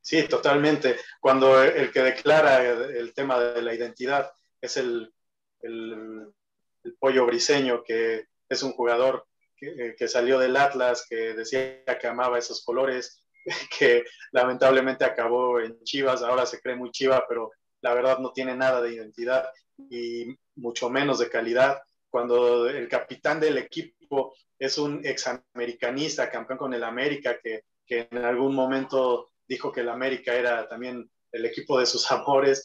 Sí, 0.00 0.26
totalmente. 0.28 0.96
Cuando 1.20 1.62
el 1.62 1.90
que 1.92 2.02
declara 2.02 2.64
el 2.64 3.14
tema 3.14 3.38
de 3.38 3.62
la 3.62 3.74
identidad 3.74 4.32
es 4.60 4.76
el, 4.76 5.12
el, 5.60 6.32
pollo 6.98 7.26
briseño, 7.26 7.82
que 7.84 8.26
es 8.48 8.62
un 8.62 8.72
jugador 8.72 9.26
eh, 9.60 9.94
que, 9.96 10.08
salió 10.08 10.38
del 10.38 10.56
Atlas, 10.56 11.06
que 11.08 11.34
decía 11.34 11.84
que 12.00 12.06
amaba 12.06 12.38
esos 12.38 12.64
colores, 12.64 13.24
que 13.78 14.04
lamentablemente 14.32 15.04
acabó 15.04 15.60
en 15.60 15.82
Chivas, 15.84 16.22
ahora 16.22 16.46
se 16.46 16.60
cree 16.60 16.74
muy 16.74 16.90
chiva, 16.90 17.24
pero 17.28 17.52
la 17.82 17.94
verdad 17.94 18.18
no 18.18 18.32
tiene 18.32 18.56
nada 18.56 18.80
de 18.80 18.94
identidad 18.94 19.48
y 19.90 20.36
mucho 20.56 20.88
menos 20.88 21.18
de 21.18 21.28
calidad. 21.28 21.80
Cuando 22.08 22.68
el 22.68 22.88
capitán 22.88 23.40
del 23.40 23.58
equipo 23.58 24.34
es 24.58 24.78
un 24.78 25.04
examericanista, 25.04 26.30
campeón 26.30 26.58
con 26.58 26.74
el 26.74 26.84
América, 26.84 27.38
que, 27.42 27.64
que 27.86 28.08
en 28.10 28.24
algún 28.24 28.54
momento 28.54 29.32
dijo 29.46 29.70
que 29.72 29.80
el 29.80 29.88
América 29.88 30.34
era 30.34 30.68
también 30.68 31.10
el 31.30 31.44
equipo 31.44 31.78
de 31.78 31.86
sus 31.86 32.10
amores, 32.12 32.64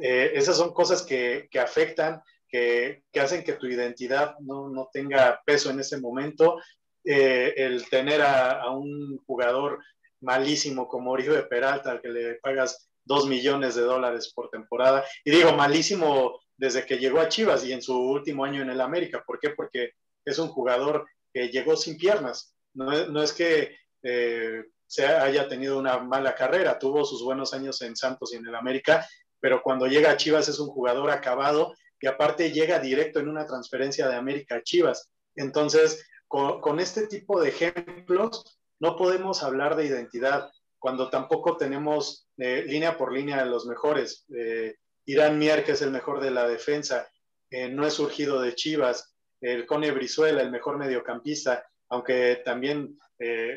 eh, 0.00 0.32
esas 0.34 0.56
son 0.56 0.74
cosas 0.74 1.02
que, 1.02 1.48
que 1.50 1.58
afectan 1.58 2.22
que, 2.48 3.02
hacen 3.20 3.44
que 3.44 3.54
tu 3.54 3.66
identidad 3.66 4.36
no, 4.40 4.68
no, 4.68 4.88
tenga 4.92 5.40
peso 5.44 5.70
en 5.70 5.80
ese 5.80 6.00
momento. 6.00 6.60
Eh, 7.04 7.54
el 7.56 7.88
tener 7.88 8.22
a, 8.22 8.68
un 8.70 9.18
jugador 9.26 9.80
malísimo 10.20 10.88
como 10.88 11.12
Oribe 11.12 11.42
Peralta, 11.44 11.92
al 11.92 12.00
que 12.00 12.08
le 12.08 12.34
pagas 12.36 12.88
dos 13.06 13.26
millones 13.26 13.74
de 13.74 13.82
dólares 13.82 14.32
por 14.34 14.50
temporada, 14.50 15.04
y 15.24 15.30
digo 15.30 15.52
malísimo 15.52 16.38
desde 16.56 16.84
que 16.84 16.98
llegó 16.98 17.20
a 17.20 17.28
Chivas 17.28 17.64
y 17.64 17.72
en 17.72 17.82
su 17.82 17.96
último 17.98 18.44
año 18.44 18.62
en 18.62 18.70
el 18.70 18.80
América. 18.80 19.22
¿Por 19.26 19.38
qué? 19.38 19.50
Porque 19.50 19.92
es 20.24 20.38
un 20.38 20.48
jugador 20.48 21.06
que 21.32 21.48
llegó 21.48 21.76
sin 21.76 21.96
piernas. 21.96 22.54
No 22.74 22.92
es, 22.92 23.08
no 23.08 23.22
es 23.22 23.32
que 23.32 23.76
eh, 24.02 24.64
se 24.86 25.06
haya 25.06 25.48
tenido 25.48 25.78
una 25.78 25.98
mala 25.98 26.34
carrera, 26.34 26.78
tuvo 26.78 27.04
sus 27.04 27.22
buenos 27.22 27.52
años 27.54 27.80
en 27.82 27.96
Santos 27.96 28.32
y 28.32 28.36
en 28.36 28.46
el 28.46 28.54
América, 28.54 29.06
pero 29.40 29.62
cuando 29.62 29.86
llega 29.86 30.10
a 30.10 30.16
Chivas 30.16 30.48
es 30.48 30.58
un 30.58 30.68
jugador 30.68 31.10
acabado 31.10 31.74
y 32.00 32.06
aparte 32.06 32.52
llega 32.52 32.78
directo 32.78 33.20
en 33.20 33.28
una 33.28 33.46
transferencia 33.46 34.08
de 34.08 34.16
América 34.16 34.56
a 34.56 34.62
Chivas. 34.62 35.10
Entonces, 35.34 36.06
con, 36.28 36.80
este 36.80 37.06
tipo 37.06 37.40
de 37.40 37.48
ejemplos, 37.48 38.58
no 38.80 38.96
podemos 38.96 39.42
hablar 39.42 39.76
de 39.76 39.86
identidad 39.86 40.50
cuando 40.78 41.10
tampoco 41.10 41.56
tenemos 41.56 42.25
eh, 42.38 42.64
línea 42.66 42.96
por 42.96 43.12
línea 43.12 43.44
los 43.44 43.66
mejores. 43.66 44.26
Eh, 44.36 44.76
Irán 45.06 45.38
Mier, 45.38 45.64
que 45.64 45.72
es 45.72 45.82
el 45.82 45.90
mejor 45.90 46.20
de 46.20 46.30
la 46.30 46.48
defensa, 46.48 47.08
eh, 47.50 47.68
no 47.68 47.86
es 47.86 47.94
surgido 47.94 48.40
de 48.40 48.54
Chivas. 48.54 49.14
El 49.40 49.66
Cone 49.66 49.90
Brizuela, 49.90 50.42
el 50.42 50.50
mejor 50.50 50.78
mediocampista, 50.78 51.64
aunque 51.88 52.42
también 52.44 52.98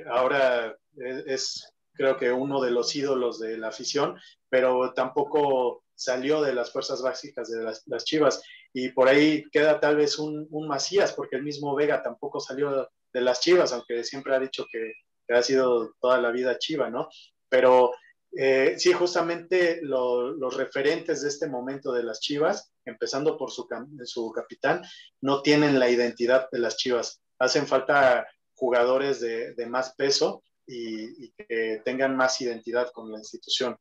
ahora 0.09 0.77
es, 1.25 1.73
creo 1.93 2.17
que 2.17 2.31
uno 2.31 2.61
de 2.61 2.71
los 2.71 2.95
ídolos 2.95 3.39
de 3.39 3.57
la 3.57 3.69
afición, 3.69 4.19
pero 4.49 4.93
tampoco 4.93 5.83
salió 5.95 6.41
de 6.41 6.53
las 6.53 6.71
fuerzas 6.71 7.01
básicas 7.01 7.49
de 7.49 7.61
las, 7.63 8.05
Chivas. 8.05 8.41
Y 8.73 8.89
por 8.89 9.09
ahí 9.09 9.43
queda 9.51 9.79
tal 9.79 9.97
vez 9.97 10.17
un, 10.17 10.47
Macías, 10.67 11.13
porque 11.13 11.35
el 11.35 11.43
mismo 11.43 11.75
Vega 11.75 12.01
tampoco 12.01 12.39
salió 12.39 12.89
de 13.13 13.21
las 13.21 13.41
Chivas, 13.41 13.73
aunque 13.73 14.03
siempre 14.03 14.35
ha 14.35 14.39
dicho 14.39 14.65
que, 14.71 14.93
ha 15.31 15.43
sido 15.43 15.93
toda 15.99 16.19
la 16.19 16.31
vida 16.31 16.57
Chiva, 16.57 16.89
¿no? 16.89 17.07
Pero 17.49 17.91
eh, 18.31 18.75
sí, 18.77 18.93
justamente 18.93 19.79
los 19.81 20.55
referentes 20.55 21.21
de 21.21 21.29
este 21.29 21.47
momento 21.47 21.91
de 21.91 22.03
las 22.03 22.19
Chivas, 22.19 22.71
empezando 22.85 23.37
por 23.37 23.51
su, 23.51 23.67
su 24.05 24.31
capitán, 24.31 24.81
no 25.21 25.41
tienen 25.41 25.79
la 25.79 25.89
identidad 25.89 26.49
de 26.51 26.59
las 26.59 26.77
Chivas. 26.77 27.21
Hacen 27.39 27.65
falta 27.65 28.27
jugadores 28.53 29.21
de, 29.21 29.65
más 29.67 29.95
peso 29.95 30.43
y, 30.67 31.25
y, 31.25 31.31
que 31.31 31.81
tengan 31.83 32.15
más 32.15 32.39
identidad 32.41 32.91
con 32.91 33.11
la 33.11 33.17
institución. 33.17 33.77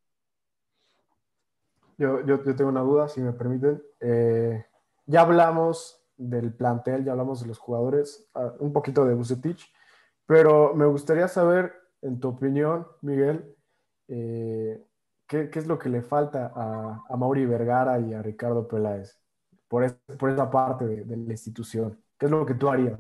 Yo, 1.99 2.25
yo, 2.25 2.41
tengo 2.41 2.71
una 2.71 2.83
duda, 2.83 3.09
si 3.09 3.21
me 3.21 3.33
permiten. 3.33 3.83
Eh, 4.01 4.65
ya 5.07 5.23
hablamos 5.23 6.01
del 6.17 6.55
plantel, 6.55 7.05
ya 7.05 7.13
hablamos 7.13 7.41
de 7.43 7.49
los 7.49 7.59
jugadores, 7.59 8.29
ah, 8.35 8.55
un 8.61 8.73
poquito 8.73 9.05
de 9.05 9.15
Bucetich, 9.15 9.67
pero 10.25 10.75
me 10.75 10.87
gustaría 10.87 11.27
saber, 11.27 11.73
en 12.03 12.21
tu 12.21 12.29
opinión, 12.29 12.87
Miguel, 13.03 13.57
eh, 14.09 14.83
¿qué, 15.27 15.51
¿qué, 15.51 15.59
es 15.59 15.67
lo 15.67 15.79
que 15.79 15.89
le 15.89 16.03
falta 16.03 16.53
a, 16.55 17.17
Mauri 17.17 17.47
Vergara 17.47 18.01
y 18.01 18.15
a 18.15 18.23
Ricardo 18.23 18.67
Peláez 18.67 19.19
por, 19.69 19.85
esa 19.85 20.51
parte 20.51 20.85
de 20.85 21.17
la 21.17 21.33
institución? 21.33 22.03
¿Qué 22.19 22.27
es 22.27 22.33
lo 22.33 22.45
que 22.45 22.55
tú 22.55 22.69
harías? 22.69 22.99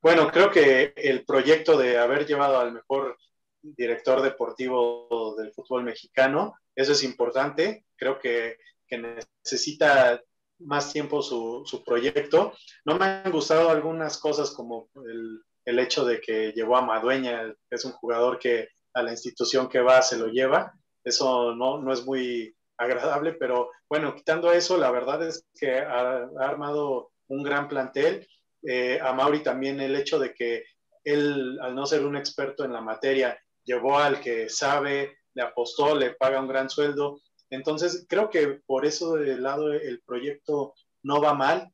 Bueno, 0.00 0.28
creo 0.28 0.50
que 0.50 0.94
el 0.96 1.26
proyecto 1.26 1.76
de 1.76 1.98
haber 1.98 2.26
llevado 2.26 2.58
al 2.58 2.72
mejor 2.72 3.18
director 3.62 4.22
deportivo 4.22 5.34
del 5.36 5.52
fútbol 5.52 5.84
mexicano. 5.84 6.54
Eso 6.74 6.92
es 6.92 7.02
importante. 7.02 7.84
Creo 7.96 8.18
que, 8.18 8.56
necesita 8.90 10.20
más 10.58 10.92
tiempo 10.92 11.22
su, 11.22 11.82
proyecto. 11.84 12.54
No 12.84 12.98
me 12.98 13.04
han 13.04 13.30
gustado 13.30 13.70
algunas 13.70 14.18
cosas 14.18 14.50
como 14.50 14.88
el, 15.06 15.42
hecho 15.78 16.04
de 16.04 16.20
que 16.20 16.52
llevó 16.52 16.76
a 16.76 16.82
Madueña, 16.82 17.54
es 17.70 17.84
un 17.84 17.92
jugador 17.92 18.38
que 18.38 18.68
a 18.94 19.02
la 19.02 19.12
institución 19.12 19.68
que 19.68 19.80
va 19.80 20.02
se 20.02 20.18
lo 20.18 20.26
lleva. 20.26 20.74
Eso 21.04 21.54
no, 21.54 21.78
no 21.78 21.92
es 21.92 22.04
muy 22.04 22.54
agradable, 22.76 23.34
pero 23.34 23.70
bueno, 23.88 24.14
quitando 24.14 24.52
eso, 24.52 24.76
la 24.78 24.90
verdad 24.90 25.26
es 25.26 25.46
que 25.58 25.78
ha, 25.78 26.28
armado 26.38 27.10
un 27.28 27.42
gran 27.42 27.68
plantel. 27.68 28.26
Eh, 28.62 28.98
a 29.02 29.12
Mauri 29.12 29.42
también 29.42 29.80
el 29.80 29.96
hecho 29.96 30.18
de 30.18 30.34
que 30.34 30.64
él, 31.04 31.58
al 31.62 31.74
no 31.74 31.86
ser 31.86 32.04
un 32.04 32.16
experto 32.16 32.64
en 32.64 32.72
la 32.72 32.80
materia, 32.80 33.38
llevó 33.64 33.98
al 33.98 34.20
que 34.20 34.48
sabe, 34.48 35.18
le 35.34 35.42
apostó, 35.42 35.94
le 35.94 36.10
paga 36.14 36.40
un 36.40 36.48
gran 36.48 36.70
sueldo. 36.70 37.20
Entonces, 37.50 38.06
creo 38.08 38.30
que 38.30 38.60
por 38.66 38.86
eso 38.86 39.14
del 39.14 39.42
lado 39.42 39.72
el 39.72 40.02
proyecto 40.02 40.74
no 41.02 41.20
va 41.20 41.34
mal, 41.34 41.72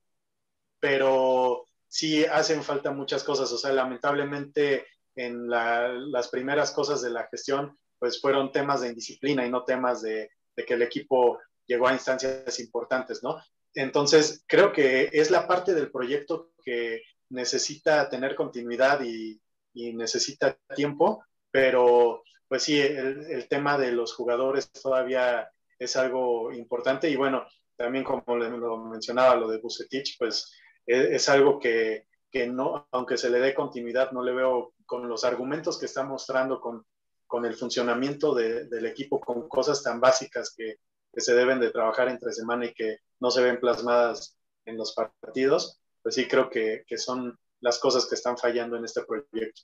pero 0.80 1.66
sí 1.96 2.24
hacen 2.24 2.62
falta 2.62 2.90
muchas 2.90 3.24
cosas. 3.24 3.50
O 3.52 3.58
sea, 3.58 3.72
lamentablemente 3.72 4.86
en 5.14 5.48
las 5.48 6.28
primeras 6.28 6.72
cosas 6.72 7.00
de 7.02 7.10
la 7.10 7.26
gestión, 7.28 7.78
pues 7.98 8.20
fueron 8.20 8.52
temas 8.52 8.82
de 8.82 8.88
indisciplina 8.88 9.46
y 9.46 9.50
no 9.50 9.64
temas 9.64 10.02
de, 10.02 10.30
que 10.54 10.74
el 10.74 10.82
equipo 10.82 11.38
llegó 11.66 11.88
a 11.88 11.92
instancias 11.92 12.60
importantes, 12.60 13.22
¿no? 13.22 13.42
Entonces, 13.74 14.44
creo 14.46 14.72
que 14.72 15.10
es 15.12 15.30
la 15.30 15.46
parte 15.46 15.74
del 15.74 15.90
proyecto 15.90 16.52
que 16.62 17.02
necesita 17.30 18.08
tener 18.08 18.34
continuidad 18.34 19.00
y 19.02 19.40
necesita 19.74 20.58
tiempo 20.74 21.24
pero 21.56 22.22
pues 22.48 22.64
sí, 22.64 22.78
el, 22.78 23.48
tema 23.48 23.78
de 23.78 23.90
los 23.90 24.12
jugadores 24.12 24.70
todavía 24.70 25.50
es 25.78 25.96
algo 25.96 26.52
importante 26.52 27.08
y 27.08 27.16
bueno, 27.16 27.46
también 27.76 28.04
como 28.04 28.36
lo 28.36 28.76
mencionaba, 28.84 29.34
lo 29.36 29.48
de 29.48 29.56
Bucetich, 29.56 30.18
pues 30.18 30.52
e, 30.86 31.16
es, 31.16 31.28
algo 31.28 31.58
que, 31.58 32.06
que, 32.30 32.46
no, 32.46 32.88
aunque 32.92 33.16
se 33.16 33.30
le 33.30 33.38
dé 33.38 33.54
continuidad, 33.54 34.12
no 34.12 34.22
le 34.22 34.32
veo 34.32 34.74
con 34.84 35.08
los 35.08 35.24
argumentos 35.24 35.78
que 35.78 35.86
está 35.86 36.04
mostrando, 36.04 36.60
con, 36.60 36.84
con 37.26 37.44
el 37.44 37.54
funcionamiento 37.54 38.34
del 38.34 38.86
equipo, 38.86 39.20
con 39.20 39.48
cosas 39.48 39.82
tan 39.82 40.00
básicas 40.00 40.54
que, 40.56 40.76
que 41.12 41.20
se 41.20 41.34
deben 41.34 41.60
de 41.60 41.70
trabajar 41.70 42.08
entre 42.08 42.32
semana 42.32 42.66
y 42.66 42.74
que 42.74 42.98
no 43.20 43.30
se 43.30 43.42
ven 43.42 43.58
plasmadas 43.58 44.38
en 44.64 44.76
los 44.76 44.94
partidos, 44.94 45.80
pues 46.02 46.14
sí 46.14 46.28
creo 46.28 46.50
que, 46.50 46.84
que 46.86 46.98
son 46.98 47.38
las 47.60 47.78
cosas 47.78 48.06
que 48.06 48.14
están 48.14 48.36
fallando 48.36 48.76
en 48.76 48.84
este 48.84 49.02
proyecto 49.04 49.62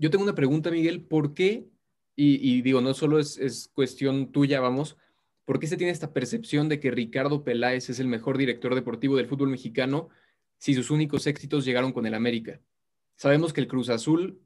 yo 0.00 0.08
tengo 0.08 0.24
una 0.24 0.34
pregunta, 0.34 0.70
Miguel, 0.70 1.04
¿por 1.04 1.34
qué? 1.34 1.68
Y, 2.16 2.60
digo, 2.62 2.80
no 2.80 2.92
solo 2.92 3.18
es, 3.18 3.70
cuestión 3.74 4.30
tuya, 4.32 4.60
vamos, 4.60 4.96
¿por 5.50 5.58
qué 5.58 5.66
se 5.66 5.76
tiene 5.76 5.90
esta 5.90 6.12
percepción 6.12 6.68
de 6.68 6.78
que 6.78 6.92
Ricardo 6.92 7.42
Peláez 7.42 7.90
es 7.90 7.98
el 7.98 8.06
mejor 8.06 8.38
director 8.38 8.72
deportivo 8.76 9.16
del 9.16 9.26
fútbol 9.26 9.48
mexicano 9.48 10.08
si 10.58 10.74
sus 10.74 10.92
únicos 10.92 11.26
éxitos 11.26 11.64
llegaron 11.64 11.92
con 11.92 12.06
el 12.06 12.14
América? 12.14 12.60
Sabemos 13.16 13.52
que 13.52 13.60
el 13.60 13.66
Cruz 13.66 13.88
Azul 13.88 14.40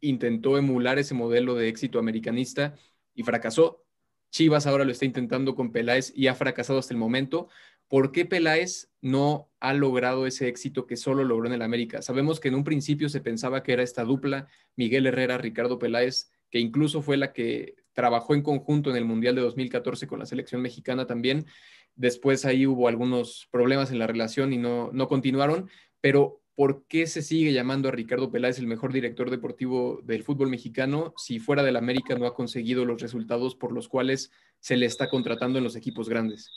intentó 0.00 0.56
emular 0.56 0.98
ese 0.98 1.12
modelo 1.12 1.56
de 1.56 1.68
éxito 1.68 1.98
americanista 1.98 2.74
y 3.14 3.22
fracasó. 3.22 3.84
Chivas 4.30 4.66
ahora 4.66 4.86
lo 4.86 4.92
está 4.92 5.04
intentando 5.04 5.54
con 5.54 5.72
Peláez 5.72 6.10
y 6.16 6.28
ha 6.28 6.34
fracasado 6.34 6.78
hasta 6.78 6.94
el 6.94 7.00
momento. 7.00 7.50
¿Por 7.86 8.10
qué 8.10 8.24
Peláez 8.24 8.90
no 9.02 9.50
ha 9.60 9.74
logrado 9.74 10.26
ese 10.26 10.48
éxito 10.48 10.86
que 10.86 10.96
solo 10.96 11.22
logró 11.22 11.48
en 11.48 11.52
el 11.52 11.60
América? 11.60 12.00
Sabemos 12.00 12.40
que 12.40 12.48
en 12.48 12.54
un 12.54 12.64
principio 12.64 13.10
se 13.10 13.20
pensaba 13.20 13.62
que 13.62 13.74
era 13.74 13.82
esta 13.82 14.04
dupla, 14.04 14.48
Miguel 14.74 15.06
Herrera, 15.06 15.36
Ricardo 15.36 15.78
Peláez, 15.78 16.30
que 16.48 16.60
incluso 16.60 17.02
fue 17.02 17.18
la 17.18 17.34
que 17.34 17.74
trabajó 17.96 18.34
en 18.34 18.42
conjunto 18.42 18.90
en 18.90 18.96
el 18.96 19.06
Mundial 19.06 19.34
de 19.34 19.40
2014 19.40 20.06
con 20.06 20.18
la 20.18 20.26
selección 20.26 20.60
mexicana 20.60 21.06
también. 21.06 21.46
Después 21.94 22.44
ahí 22.44 22.66
hubo 22.66 22.88
algunos 22.88 23.48
problemas 23.50 23.90
en 23.90 23.98
la 23.98 24.06
relación 24.06 24.52
y 24.52 24.58
no, 24.58 24.90
no 24.92 25.08
continuaron, 25.08 25.70
pero 26.02 26.42
¿por 26.54 26.84
qué 26.88 27.06
se 27.06 27.22
sigue 27.22 27.54
llamando 27.54 27.88
a 27.88 27.92
Ricardo 27.92 28.30
Peláez 28.30 28.58
el 28.58 28.66
mejor 28.66 28.92
director 28.92 29.30
deportivo 29.30 30.00
del 30.04 30.22
fútbol 30.24 30.50
mexicano 30.50 31.14
si 31.16 31.38
fuera 31.38 31.62
del 31.62 31.76
América 31.76 32.16
no 32.16 32.26
ha 32.26 32.34
conseguido 32.34 32.84
los 32.84 33.00
resultados 33.00 33.56
por 33.56 33.72
los 33.72 33.88
cuales 33.88 34.30
se 34.60 34.76
le 34.76 34.84
está 34.84 35.08
contratando 35.08 35.56
en 35.56 35.64
los 35.64 35.74
equipos 35.74 36.10
grandes? 36.10 36.50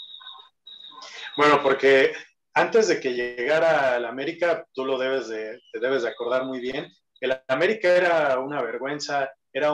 Bueno, 1.38 1.62
porque 1.64 2.12
antes 2.54 2.90
de 2.90 3.00
que 3.00 3.14
llegara 3.14 3.96
al 3.96 4.04
América, 4.04 4.68
tú 4.74 4.84
lo 4.84 4.98
debes 4.98 5.30
de, 5.30 5.62
te 5.72 5.80
debes 5.80 6.04
de 6.04 6.10
acordar 6.10 6.44
muy 6.44 6.60
bien, 6.60 6.92
el 7.22 7.40
América 7.48 7.96
era 7.96 8.40
una 8.40 8.62
vergüenza, 8.62 9.30
era 9.54 9.72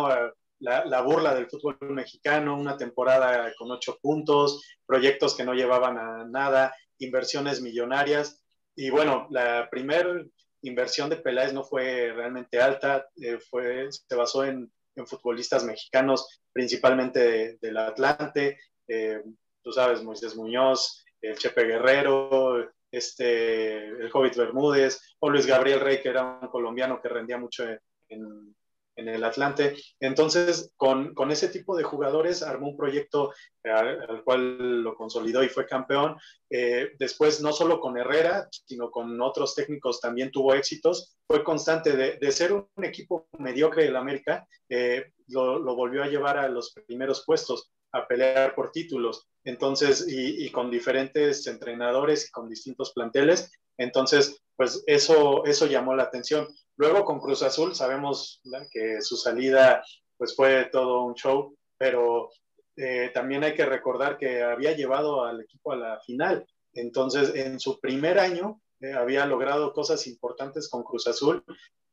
la, 0.65 1.01
burla 1.01 1.35
del 1.35 1.47
fútbol 1.47 1.77
mexicano, 1.91 2.57
una 2.57 2.77
temporada 2.77 3.53
con 3.57 3.71
ocho 3.71 3.97
puntos, 4.01 4.63
proyectos 4.85 5.35
que 5.35 5.43
no 5.43 5.53
llevaban 5.53 5.97
a 5.97 6.25
nada, 6.25 6.73
inversiones 6.97 7.61
millonarias. 7.61 8.41
Y 8.75 8.89
bueno, 8.89 9.27
la 9.29 9.69
primera 9.69 10.23
inversión 10.61 11.09
de 11.09 11.17
Peláez 11.17 11.53
no 11.53 11.63
fue 11.63 12.11
realmente 12.13 12.59
alta, 12.59 13.07
eh, 13.21 13.37
fue, 13.37 13.87
se 13.91 14.15
basó 14.15 14.43
en, 14.43 14.71
futbolistas 15.07 15.65
mexicanos, 15.65 16.39
principalmente 16.53 17.57
del 17.59 17.77
Atlante, 17.77 18.57
eh, 18.87 19.21
tú 19.61 19.73
sabes, 19.73 20.01
Moisés 20.01 20.37
Muñoz, 20.37 21.03
el 21.19 21.37
Chepe 21.37 21.65
Guerrero, 21.65 22.71
este, 22.89 23.87
el 23.87 24.09
Hobbit 24.13 24.37
Bermúdez, 24.37 25.01
o 25.19 25.29
Luis 25.29 25.45
Gabriel 25.45 25.81
Rey, 25.81 26.01
que 26.01 26.07
era 26.07 26.39
un 26.41 26.47
colombiano 26.47 27.01
que 27.01 27.09
rendía 27.09 27.37
mucho 27.37 27.67
en, 27.67 27.77
en 28.07 28.44
el 29.09 29.23
Atlante. 29.23 29.75
Entonces, 29.99 30.71
con, 30.75 31.13
con, 31.13 31.31
ese 31.31 31.49
tipo 31.49 31.75
de 31.75 31.83
jugadores 31.83 32.43
armó 32.43 32.69
un 32.69 32.77
proyecto 32.77 33.33
al, 33.63 34.23
cual 34.23 34.83
lo 34.83 34.95
consolidó 34.95 35.43
y 35.43 35.49
fue 35.49 35.65
campeón. 35.65 36.17
Eh, 36.49 36.91
después, 36.99 37.41
no 37.41 37.51
solo 37.51 37.79
con 37.79 37.97
Herrera, 37.97 38.47
sino 38.51 38.91
con 38.91 39.19
otros 39.21 39.55
técnicos 39.55 39.99
también 39.99 40.31
tuvo 40.31 40.53
éxitos. 40.53 41.17
Fue 41.27 41.43
constante 41.43 41.95
de, 41.95 42.17
de 42.17 42.31
ser 42.31 42.53
un, 42.53 42.67
equipo 42.83 43.27
mediocre 43.39 43.83
del 43.83 43.95
América, 43.95 44.47
eh, 44.69 45.11
lo, 45.27 45.59
lo, 45.59 45.75
volvió 45.75 46.03
a 46.03 46.07
llevar 46.07 46.37
a 46.37 46.47
los 46.47 46.73
primeros 46.85 47.23
puestos 47.25 47.71
a 47.91 48.07
pelear 48.07 48.53
por 48.53 48.71
títulos. 48.71 49.27
Entonces, 49.45 50.05
y, 50.09 50.49
con 50.51 50.71
diferentes 50.71 51.45
entrenadores 51.47 52.27
y 52.27 52.31
con 52.31 52.49
distintos 52.49 52.91
planteles. 52.93 53.51
Entonces, 53.77 54.41
pues 54.55 54.83
eso, 54.87 55.45
eso 55.45 55.67
llamó 55.67 55.95
la 55.95 56.03
atención. 56.03 56.47
Luego 56.77 57.05
con 57.05 57.19
Cruz 57.19 57.43
Azul 57.43 57.75
sabemos 57.75 58.41
que 58.71 59.01
su 59.01 59.15
salida 59.15 59.83
pues 60.17 60.35
fue 60.35 60.65
todo 60.71 61.03
un 61.03 61.13
show, 61.13 61.55
pero 61.77 62.29
eh, 62.75 63.11
también 63.13 63.43
hay 63.43 63.53
que 63.53 63.65
recordar 63.65 64.17
que 64.17 64.41
había 64.41 64.73
llevado 64.73 65.23
al 65.23 65.41
equipo 65.41 65.71
a 65.71 65.77
la 65.77 65.99
final. 65.99 66.45
Entonces, 66.73 67.33
en 67.35 67.59
su 67.59 67.79
primer 67.79 68.19
año 68.19 68.61
eh, 68.81 68.93
había 68.93 69.25
logrado 69.25 69.71
cosas 69.73 70.05
importantes 70.07 70.69
con 70.69 70.83
Cruz 70.83 71.07
Azul, 71.07 71.43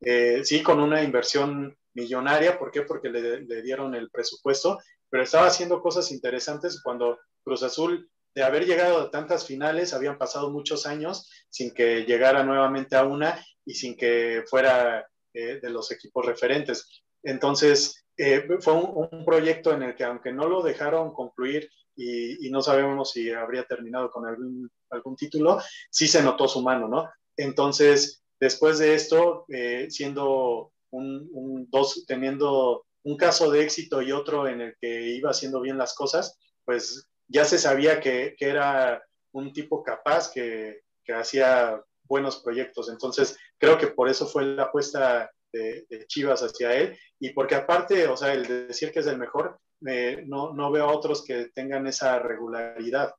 eh, 0.01 0.41
sí, 0.43 0.61
con 0.61 0.81
una 0.81 1.01
inversión 1.01 1.77
millonaria, 1.93 2.59
¿por 2.59 2.71
qué? 2.71 2.81
Porque 2.81 3.09
le, 3.09 3.61
dieron 3.61 3.95
el 3.95 4.09
presupuesto, 4.09 4.79
pero 5.13 5.25
estaba 5.25 5.45
haciendo 5.45 5.79
cosas 5.79 6.11
interesantes 6.11 6.81
cuando 6.81 7.19
Cruz 7.43 7.61
Azul, 7.61 8.09
de 8.33 8.41
haber 8.41 8.65
llegado 8.65 8.99
a 8.99 9.11
tantas 9.11 9.45
finales, 9.45 9.93
habían 9.93 10.17
pasado 10.17 10.49
muchos 10.49 10.87
años 10.87 11.29
sin 11.51 11.71
que 11.71 12.03
llegara 12.03 12.43
nuevamente 12.43 12.95
a 12.95 13.03
una 13.03 13.39
y 13.63 13.75
sin 13.75 13.95
que 13.95 14.43
fuera 14.49 15.07
eh, 15.31 15.59
de 15.61 15.69
los 15.69 15.91
equipos 15.91 16.25
referentes. 16.25 17.03
Entonces, 17.21 18.07
eh, 18.17 18.47
fue 18.59 18.73
un, 18.73 19.23
proyecto 19.23 19.71
en 19.71 19.83
el 19.83 19.93
que 19.93 20.03
aunque 20.03 20.33
no 20.33 20.47
lo 20.47 20.63
dejaron 20.63 21.13
concluir 21.13 21.69
y, 21.95 22.49
no 22.49 22.63
sabemos 22.63 23.11
si 23.11 23.29
habría 23.31 23.65
terminado 23.65 24.09
con 24.09 24.25
algún, 24.25 24.67
algún, 24.89 25.15
título, 25.15 25.61
sí 25.91 26.07
se 26.07 26.23
notó 26.23 26.47
su 26.47 26.63
mano, 26.63 26.87
¿no? 26.87 27.07
Entonces, 27.37 28.23
después 28.39 28.79
de 28.79 28.95
esto, 28.95 29.45
eh, 29.49 29.91
siendo 29.91 30.71
un, 30.89 31.67
dos, 31.69 32.03
teniendo 32.07 32.87
un 33.03 33.17
caso 33.17 33.51
de 33.51 33.63
éxito 33.63 34.01
y 34.01 34.11
otro 34.11 34.47
en 34.47 34.61
el 34.61 34.75
que 34.79 35.01
iba 35.11 35.29
haciendo 35.29 35.61
bien 35.61 35.77
las 35.77 35.93
cosas, 35.93 36.39
pues 36.65 37.07
ya 37.27 37.45
se 37.45 37.57
sabía 37.57 37.99
que, 37.99 38.35
que 38.37 38.47
era 38.47 39.03
un 39.31 39.51
tipo 39.53 39.83
capaz 39.83 40.31
que, 40.31 40.81
que 41.03 41.13
hacía 41.13 41.81
buenos 42.03 42.37
proyectos. 42.37 42.89
Entonces, 42.89 43.37
creo 43.57 43.77
que 43.77 43.87
por 43.87 44.09
eso 44.09 44.27
fue 44.27 44.45
la 44.45 44.63
apuesta 44.63 45.31
de, 45.51 45.85
Chivas 46.07 46.41
hacia 46.41 46.75
él 46.75 46.97
y 47.19 47.29
porque 47.29 47.55
aparte, 47.55 48.07
o 48.07 48.17
sea, 48.17 48.33
el 48.33 48.67
decir 48.67 48.91
que 48.91 48.99
es 48.99 49.07
el 49.07 49.17
mejor, 49.17 49.59
no, 49.79 50.53
no 50.53 50.71
veo 50.71 50.85
a 50.85 50.93
otros 50.93 51.23
que 51.23 51.49
tengan 51.53 51.87
esa 51.87 52.19
regularidad. 52.19 53.13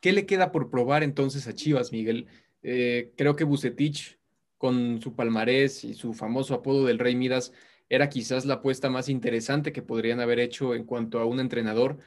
¿Qué 0.00 0.12
le 0.12 0.26
queda 0.26 0.52
por 0.52 0.70
probar 0.70 1.02
entonces 1.02 1.46
a 1.46 1.54
Chivas, 1.54 1.92
Miguel? 1.92 2.26
Eh, 2.62 3.12
creo 3.16 3.36
que 3.36 3.44
Bucetich, 3.44 4.18
con 4.56 5.00
su 5.00 5.14
palmarés 5.14 5.84
y 5.84 5.94
su 5.94 6.14
famoso 6.14 6.54
apodo 6.54 6.86
del 6.86 6.98
Rey 6.98 7.14
Midas, 7.14 7.52
era 7.88 8.08
quizás 8.08 8.44
la 8.44 8.54
apuesta 8.54 8.90
más 8.90 9.08
interesante 9.08 9.72
que 9.72 9.82
podrían 9.82 10.20
haber 10.20 10.38
hecho 10.40 10.74
en 10.74 10.84
cuanto 10.84 11.18
a 11.18 11.24
un 11.24 11.40
entrenador. 11.40 11.98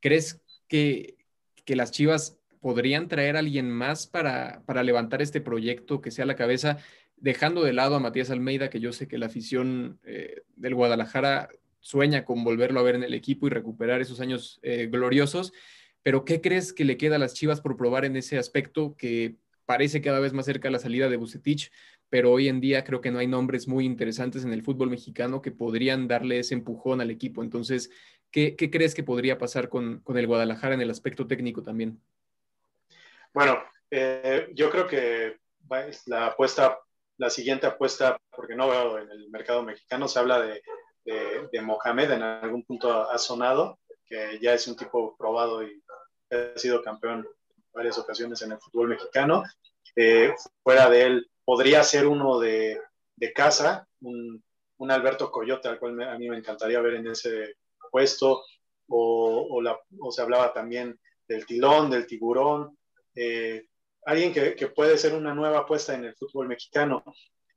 ¿Crees 0.00 0.40
que, 0.68 1.16
las 1.66 1.90
Chivas 1.90 2.38
podrían 2.60 3.08
traer 3.08 3.36
a 3.36 3.40
alguien 3.40 3.70
más 3.70 4.06
para, 4.06 4.62
para 4.66 4.82
levantar 4.82 5.20
este 5.20 5.40
proyecto 5.40 6.00
que 6.00 6.10
sea 6.10 6.26
la 6.26 6.36
cabeza, 6.36 6.78
dejando 7.16 7.64
de 7.64 7.72
lado 7.72 7.96
a 7.96 8.00
Matías 8.00 8.30
Almeida, 8.30 8.70
que 8.70 8.80
yo 8.80 8.92
sé 8.92 9.08
que 9.08 9.18
la 9.18 9.26
afición 9.26 9.98
eh, 10.04 10.42
del 10.54 10.74
Guadalajara 10.74 11.48
sueña 11.80 12.24
con 12.24 12.44
volverlo 12.44 12.80
a 12.80 12.82
ver 12.82 12.96
en 12.96 13.04
el 13.04 13.14
equipo 13.14 13.46
y 13.46 13.50
recuperar 13.50 14.00
esos 14.00 14.20
años 14.20 14.58
eh, 14.62 14.88
gloriosos, 14.90 15.52
pero 16.02 16.24
¿qué 16.24 16.40
crees 16.40 16.72
que 16.72 16.84
le 16.84 16.96
queda 16.96 17.16
a 17.16 17.18
las 17.18 17.34
Chivas 17.34 17.60
por 17.60 17.76
probar 17.76 18.04
en 18.04 18.16
ese 18.16 18.38
aspecto 18.38 18.96
que 18.96 19.36
parece 19.66 20.00
cada 20.00 20.20
vez 20.20 20.32
más 20.32 20.46
cerca 20.46 20.70
la 20.70 20.78
salida 20.78 21.08
de 21.08 21.16
Bucetich, 21.16 21.70
pero 22.08 22.32
hoy 22.32 22.48
en 22.48 22.60
día 22.60 22.84
creo 22.84 23.00
que 23.00 23.10
no 23.10 23.18
hay 23.18 23.26
nombres 23.26 23.68
muy 23.68 23.84
interesantes 23.84 24.44
en 24.44 24.52
el 24.52 24.62
fútbol 24.62 24.90
mexicano 24.90 25.42
que 25.42 25.52
podrían 25.52 26.08
darle 26.08 26.38
ese 26.38 26.54
empujón 26.54 27.00
al 27.00 27.10
equipo. 27.10 27.42
Entonces, 27.42 27.90
¿qué, 28.30 28.56
qué 28.56 28.70
crees 28.70 28.94
que 28.94 29.02
podría 29.02 29.38
pasar 29.38 29.68
con, 29.68 30.00
con 30.00 30.16
el 30.16 30.26
Guadalajara 30.26 30.74
en 30.74 30.80
el 30.80 30.90
aspecto 30.90 31.26
técnico 31.26 31.62
también? 31.62 32.00
Bueno, 33.32 33.62
eh, 33.90 34.48
yo 34.54 34.70
creo 34.70 34.86
que 34.86 35.38
la 36.06 36.26
apuesta, 36.26 36.78
la 37.18 37.30
siguiente 37.30 37.66
apuesta, 37.66 38.18
porque 38.34 38.54
no 38.54 38.68
veo 38.68 38.98
en 38.98 39.10
el 39.10 39.28
mercado 39.30 39.62
mexicano, 39.62 40.08
se 40.08 40.18
habla 40.18 40.40
de, 40.40 40.62
de, 41.04 41.60
Mohamed, 41.60 42.12
en 42.12 42.22
algún 42.22 42.64
punto 42.64 43.10
ha 43.10 43.18
sonado, 43.18 43.78
que 44.06 44.38
ya 44.40 44.54
es 44.54 44.66
un 44.68 44.76
tipo 44.76 45.16
probado 45.16 45.62
y 45.62 45.82
ha 46.30 46.58
sido 46.58 46.82
campeón 46.82 47.26
en 47.50 47.64
varias 47.72 47.98
ocasiones 47.98 48.40
en 48.42 48.52
el 48.52 48.58
fútbol 48.58 48.88
mexicano. 48.88 49.44
Eh, 49.94 50.34
fuera 50.62 50.88
de 50.90 51.02
él, 51.02 51.30
podría 51.46 51.82
ser 51.82 52.06
uno 52.06 52.38
de, 52.38 52.78
de 53.14 53.32
casa, 53.32 53.88
un, 54.00 54.44
un, 54.76 54.90
Alberto 54.90 55.30
Coyote, 55.30 55.68
al 55.68 55.78
cual 55.78 56.02
a 56.02 56.18
mí 56.18 56.28
me 56.28 56.36
encantaría 56.36 56.80
ver 56.80 56.94
en 56.94 57.06
ese 57.06 57.54
puesto, 57.90 58.42
o, 58.88 59.46
o, 59.50 59.62
la, 59.62 59.78
o 60.00 60.12
se 60.12 60.20
hablaba 60.20 60.52
también 60.52 60.98
del 61.26 61.46
tilón, 61.46 61.88
del 61.88 62.06
tiburón, 62.06 62.76
eh, 63.14 63.66
alguien 64.04 64.32
que, 64.32 64.68
puede 64.68 64.98
ser 64.98 65.14
una 65.14 65.34
nueva 65.34 65.60
apuesta 65.60 65.94
en 65.94 66.04
el 66.04 66.14
fútbol 66.14 66.48
mexicano. 66.48 67.02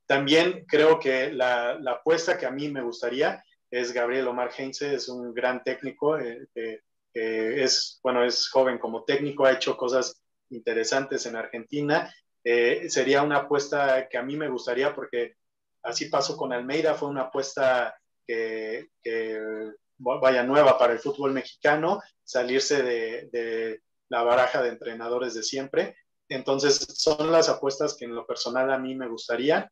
También 0.06 0.66
creo 0.68 1.00
que 1.00 1.32
la, 1.32 1.80
apuesta 1.88 2.38
que 2.38 2.46
a 2.46 2.52
mí 2.52 2.70
me 2.70 2.82
gustaría 2.82 3.44
es 3.70 3.92
Gabriel 3.92 4.28
Omar 4.28 4.52
Heinze, 4.58 4.96
es 4.96 5.10
un 5.10 5.34
gran 5.34 5.64
técnico, 5.64 6.18
eh, 6.18 6.48
es, 7.14 8.00
bueno, 8.02 8.24
es 8.24 8.50
joven 8.50 8.78
como 8.80 9.04
técnico, 9.04 9.46
ha 9.46 9.52
hecho 9.52 9.76
cosas 9.76 10.22
interesantes 10.50 11.26
en 11.26 11.36
Argentina. 11.36 12.12
Eh, 12.52 12.90
sería 12.90 13.22
una 13.22 13.42
apuesta 13.42 14.10
que 14.10 14.18
a 14.18 14.24
mí 14.24 14.36
me 14.36 14.50
gustaría 14.50 14.96
porque 14.96 15.36
así 15.84 16.06
pasó 16.06 16.36
con 16.36 16.52
Almeida, 16.52 16.96
fue 16.96 17.08
una 17.08 17.26
apuesta 17.26 17.96
que, 18.26 18.90
vaya 20.00 20.42
nueva 20.42 20.76
para 20.76 20.94
el 20.94 21.00
fútbol 21.00 21.32
mexicano, 21.32 22.02
salirse 22.24 22.82
de, 22.82 23.82
la 24.10 24.24
baraja 24.24 24.64
de 24.64 24.70
entrenadores 24.70 25.36
de 25.36 25.44
siempre. 25.44 25.96
Entonces, 26.28 26.88
son 26.96 27.32
las 27.32 27.50
apuestas 27.50 27.96
que 27.96 28.06
en 28.06 28.16
lo 28.16 28.26
personal 28.26 28.72
a 28.72 28.80
mí 28.80 28.96
me 28.96 29.08
gustaría. 29.08 29.72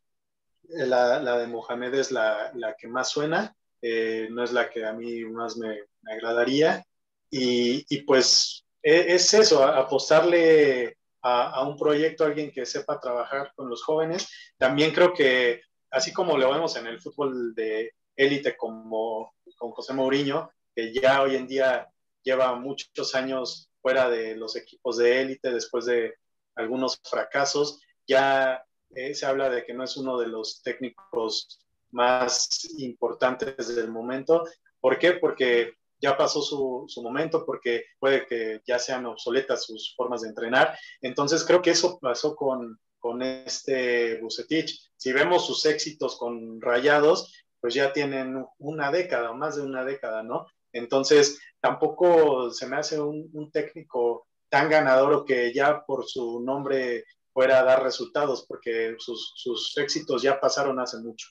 La, 0.68 1.20
la 1.20 1.40
de 1.40 1.48
Mohamed 1.48 1.96
es 1.96 2.12
la, 2.12 2.52
que 2.78 2.88
más 2.88 3.10
suena, 3.10 3.56
eh, 3.82 4.28
no 4.30 4.44
es 4.44 4.54
la 4.54 4.70
que 4.70 4.86
a 4.86 4.94
mí 4.94 5.26
más 5.26 5.58
me, 5.58 5.80
agradaría. 6.13 6.86
Y, 7.32 7.88
y, 7.90 8.04
pues 8.04 8.68
e, 8.84 9.16
es 9.16 9.34
eso, 9.34 9.63
apostarle 9.63 10.96
a, 11.28 11.68
un 11.68 11.78
proyecto, 11.78 12.24
alguien 12.24 12.52
que 12.52 12.66
sepa 12.66 13.00
trabajar 13.00 13.52
con 13.56 13.70
los 13.70 13.84
jóvenes. 13.84 14.30
También 14.58 14.92
creo 14.92 15.13
que, 15.13 15.62
así 15.92 16.13
como 16.13 16.38
lo 16.38 16.52
vemos 16.52 16.76
en 16.78 16.88
el 16.88 17.02
fútbol 17.02 17.54
de 17.54 17.94
élite 18.16 18.56
como 18.56 19.34
con 19.58 19.72
José 19.72 19.94
Mourinho, 19.94 20.50
que 20.74 20.94
ya 20.94 21.22
hoy 21.22 21.36
en 21.36 21.48
día 21.48 21.88
lleva 22.24 22.56
muchos 22.56 23.16
años 23.16 23.70
fuera 23.82 24.10
de 24.10 24.36
los 24.36 24.56
equipos 24.56 24.98
de 24.98 25.22
élite 25.22 25.52
después 25.52 25.86
de 25.86 26.16
algunos 26.56 27.00
fracasos. 27.04 27.82
Ya 28.08 28.63
eh, 28.96 29.13
se 29.13 29.26
habla 29.26 29.50
de 29.50 29.66
que 29.66 29.74
no 29.74 29.84
es 29.84 29.98
uno 29.98 30.18
de 30.18 30.28
los 30.28 30.62
técnicos 30.62 31.60
más 31.92 32.68
importantes 32.78 33.76
del 33.76 33.90
momento. 33.90 34.46
¿Por 34.80 34.98
qué? 34.98 35.13
Porque 35.13 35.74
ya 35.99 36.17
pasó 36.17 36.41
su, 36.41 36.86
su, 36.88 37.01
momento, 37.01 37.45
porque 37.45 37.83
puede 37.99 38.25
que 38.25 38.62
ya 38.65 38.79
sean 38.79 39.05
obsoletas 39.05 39.65
sus 39.65 39.93
formas 39.95 40.21
de 40.21 40.29
entrenar. 40.29 40.77
Entonces 41.01 41.43
creo 41.43 41.62
que 41.62 41.71
eso 41.71 41.99
pasó 41.99 42.36
con, 42.36 42.79
con 42.99 43.21
este 43.21 44.19
Bucetich. 44.21 44.91
Si 44.95 45.12
vemos 45.12 45.45
sus 45.45 45.65
éxitos 45.65 46.17
con 46.17 46.62
Rayados, 46.62 47.33
pues 47.60 47.73
ya 47.73 47.93
tienen 47.93 48.45
una 48.60 48.91
década, 48.91 49.33
más 49.33 49.55
de 49.55 49.63
una 49.63 49.83
década, 49.83 50.23
¿no? 50.23 50.45
Entonces, 50.73 51.39
tampoco 51.60 52.51
se 52.51 52.67
me 52.67 52.75
hace 52.75 52.99
un, 52.99 53.51
técnico 53.51 54.27
tan 54.49 54.69
ganador 54.69 55.13
o 55.13 55.25
que 55.25 55.53
ya 55.53 55.83
por 55.86 56.05
su 56.05 56.39
nombre 56.41 57.05
fuera 57.33 57.63
dar 57.63 57.83
resultados, 57.83 58.45
porque 58.47 58.95
sus, 58.99 59.33
sus 59.36 59.77
éxitos 59.77 60.21
ya 60.21 60.39
pasaron 60.39 60.79
hace 60.79 60.97
mucho. 60.99 61.27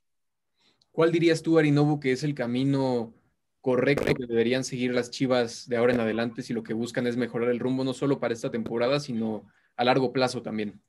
¿Cuál 0.90 1.12
dirías 1.12 1.42
tú, 1.42 1.58
Arinobu, 1.58 2.00
que 2.00 2.12
es 2.12 2.22
el 2.22 2.34
camino 2.34 3.12
correcto 3.66 4.14
que 4.14 4.26
deberían 4.26 4.62
seguir 4.62 4.94
las 4.94 5.10
Chivas 5.10 5.68
de 5.68 5.76
ahora 5.76 5.92
en 5.92 5.98
adelante 5.98 6.42
si 6.42 6.54
lo 6.54 6.62
que 6.62 6.72
buscan 6.72 7.04
es 7.08 7.16
mejorar 7.16 7.48
el 7.48 7.58
rumbo 7.58 7.82
no 7.82 7.94
solo 7.94 8.20
para 8.20 8.32
esta 8.32 8.48
temporada, 8.48 9.00
sino 9.00 9.42
a 9.76 9.82
largo 9.82 10.12
plazo 10.12 10.40
también? 10.40 10.80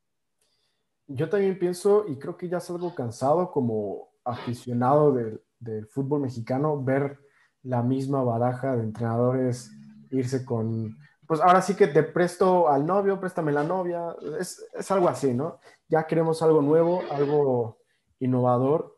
Yo 1.07 1.27
también 1.27 1.57
pienso, 1.57 2.05
y 2.07 2.19
creo 2.19 2.37
que 2.37 2.47
ya 2.47 2.57
es 2.57 2.69
algo 2.69 2.93
cansado 2.93 3.49
como 3.49 4.09
aficionado 4.23 5.11
del, 5.11 5.87
fútbol 5.87 6.21
mexicano, 6.21 6.79
ver 6.83 7.17
la 7.63 7.81
misma 7.81 8.23
baraja 8.23 8.75
de 8.75 8.83
entrenadores 8.83 9.71
irse 10.11 10.45
con, 10.45 10.95
pues 11.25 11.41
ahora 11.41 11.63
sí 11.63 11.73
que 11.73 11.87
te 11.87 12.03
presto 12.03 12.69
al 12.69 12.85
novio, 12.85 13.19
préstame 13.19 13.51
la 13.51 13.63
novia, 13.63 14.15
es, 14.39 14.63
es 14.71 14.91
algo 14.91 15.09
así, 15.09 15.33
¿no? 15.33 15.59
Ya 15.89 16.05
queremos 16.05 16.43
algo 16.43 16.61
nuevo, 16.61 17.01
algo 17.09 17.79
innovador. 18.19 18.95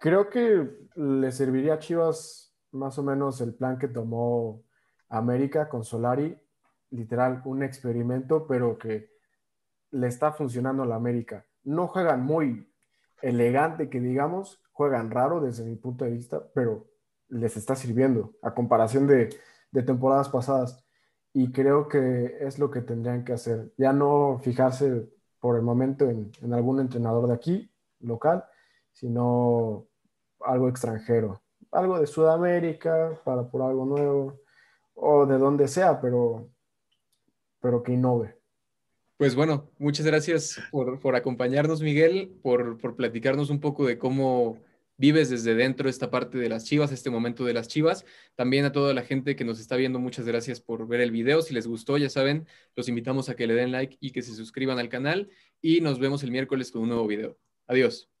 Creo 0.00 0.28
que 0.28 0.68
le 0.96 1.30
serviría 1.30 1.74
a 1.74 1.78
Chivas 1.78 2.47
más 2.72 2.98
o 2.98 3.02
menos 3.02 3.40
el 3.40 3.54
plan 3.54 3.78
que 3.78 3.88
tomó 3.88 4.62
América 5.08 5.68
con 5.68 5.84
Solari, 5.84 6.38
literal, 6.90 7.42
un 7.44 7.62
experimento, 7.62 8.46
pero 8.46 8.78
que 8.78 9.10
le 9.90 10.06
está 10.06 10.32
funcionando 10.32 10.82
a 10.82 10.86
la 10.86 10.96
América. 10.96 11.46
No 11.64 11.88
juegan 11.88 12.24
muy 12.24 12.70
elegante, 13.22 13.88
que 13.88 14.00
digamos, 14.00 14.62
juegan 14.72 15.10
raro 15.10 15.40
desde 15.40 15.64
mi 15.64 15.76
punto 15.76 16.04
de 16.04 16.12
vista, 16.12 16.42
pero 16.54 16.86
les 17.28 17.56
está 17.56 17.74
sirviendo 17.74 18.34
a 18.42 18.54
comparación 18.54 19.06
de, 19.06 19.30
temporadas 19.84 20.28
pasadas. 20.28 20.84
Y 21.32 21.52
creo 21.52 21.88
que 21.88 22.38
es 22.40 22.58
lo 22.58 22.70
que 22.70 22.80
tendrían 22.80 23.24
que 23.24 23.32
hacer. 23.34 23.72
Ya 23.76 23.92
no 23.92 24.40
fijarse 24.42 25.08
por 25.40 25.56
el 25.56 25.62
momento 25.62 26.08
en, 26.08 26.32
en 26.42 26.54
algún 26.54 26.80
entrenador 26.80 27.28
de 27.28 27.34
aquí, 27.34 27.70
local, 28.00 28.44
sino 28.92 29.86
algo 30.40 30.68
extranjero. 30.68 31.42
Algo 31.70 32.00
de 32.00 32.06
Sudamérica, 32.06 33.20
para 33.24 33.48
por 33.48 33.62
algo 33.62 33.84
nuevo, 33.84 34.40
o 34.94 35.26
de 35.26 35.38
donde 35.38 35.68
sea, 35.68 36.00
pero, 36.00 36.48
pero 37.60 37.82
que 37.82 37.92
innove. 37.92 38.38
Pues 39.16 39.34
bueno, 39.34 39.68
muchas 39.78 40.06
gracias 40.06 40.60
por, 40.70 41.16
acompañarnos, 41.16 41.82
Miguel, 41.82 42.38
por, 42.40 42.78
por, 42.78 42.94
platicarnos 42.94 43.50
un 43.50 43.60
poco 43.60 43.84
de 43.84 43.98
cómo 43.98 44.58
vives 44.96 45.30
desde 45.30 45.54
dentro 45.54 45.88
esta 45.88 46.10
parte 46.10 46.38
de 46.38 46.48
las 46.48 46.64
chivas, 46.64 46.92
este 46.92 47.10
momento 47.10 47.44
de 47.44 47.54
las 47.54 47.68
chivas. 47.68 48.04
También 48.36 48.64
a 48.64 48.72
toda 48.72 48.94
la 48.94 49.02
gente 49.02 49.36
que 49.36 49.44
nos 49.44 49.58
está 49.60 49.76
viendo, 49.76 49.98
muchas 49.98 50.26
gracias 50.26 50.60
por 50.60 50.86
ver 50.86 51.00
el 51.00 51.10
video. 51.10 51.42
Si 51.42 51.54
les 51.54 51.66
gustó, 51.66 51.96
ya 51.96 52.10
saben, 52.10 52.46
los 52.76 52.88
invitamos 52.88 53.28
a 53.28 53.36
que 53.36 53.46
le 53.46 53.54
den 53.54 53.72
like 53.72 53.96
y 54.00 54.12
que 54.12 54.22
se 54.22 54.34
suscriban 54.34 54.78
al 54.78 54.88
canal 54.88 55.30
y 55.60 55.80
nos 55.80 55.98
vemos 55.98 56.22
el 56.22 56.30
miércoles 56.30 56.70
con 56.70 56.82
un 56.82 56.88
nuevo 56.90 57.06
video. 57.06 57.38
Adiós. 57.66 58.17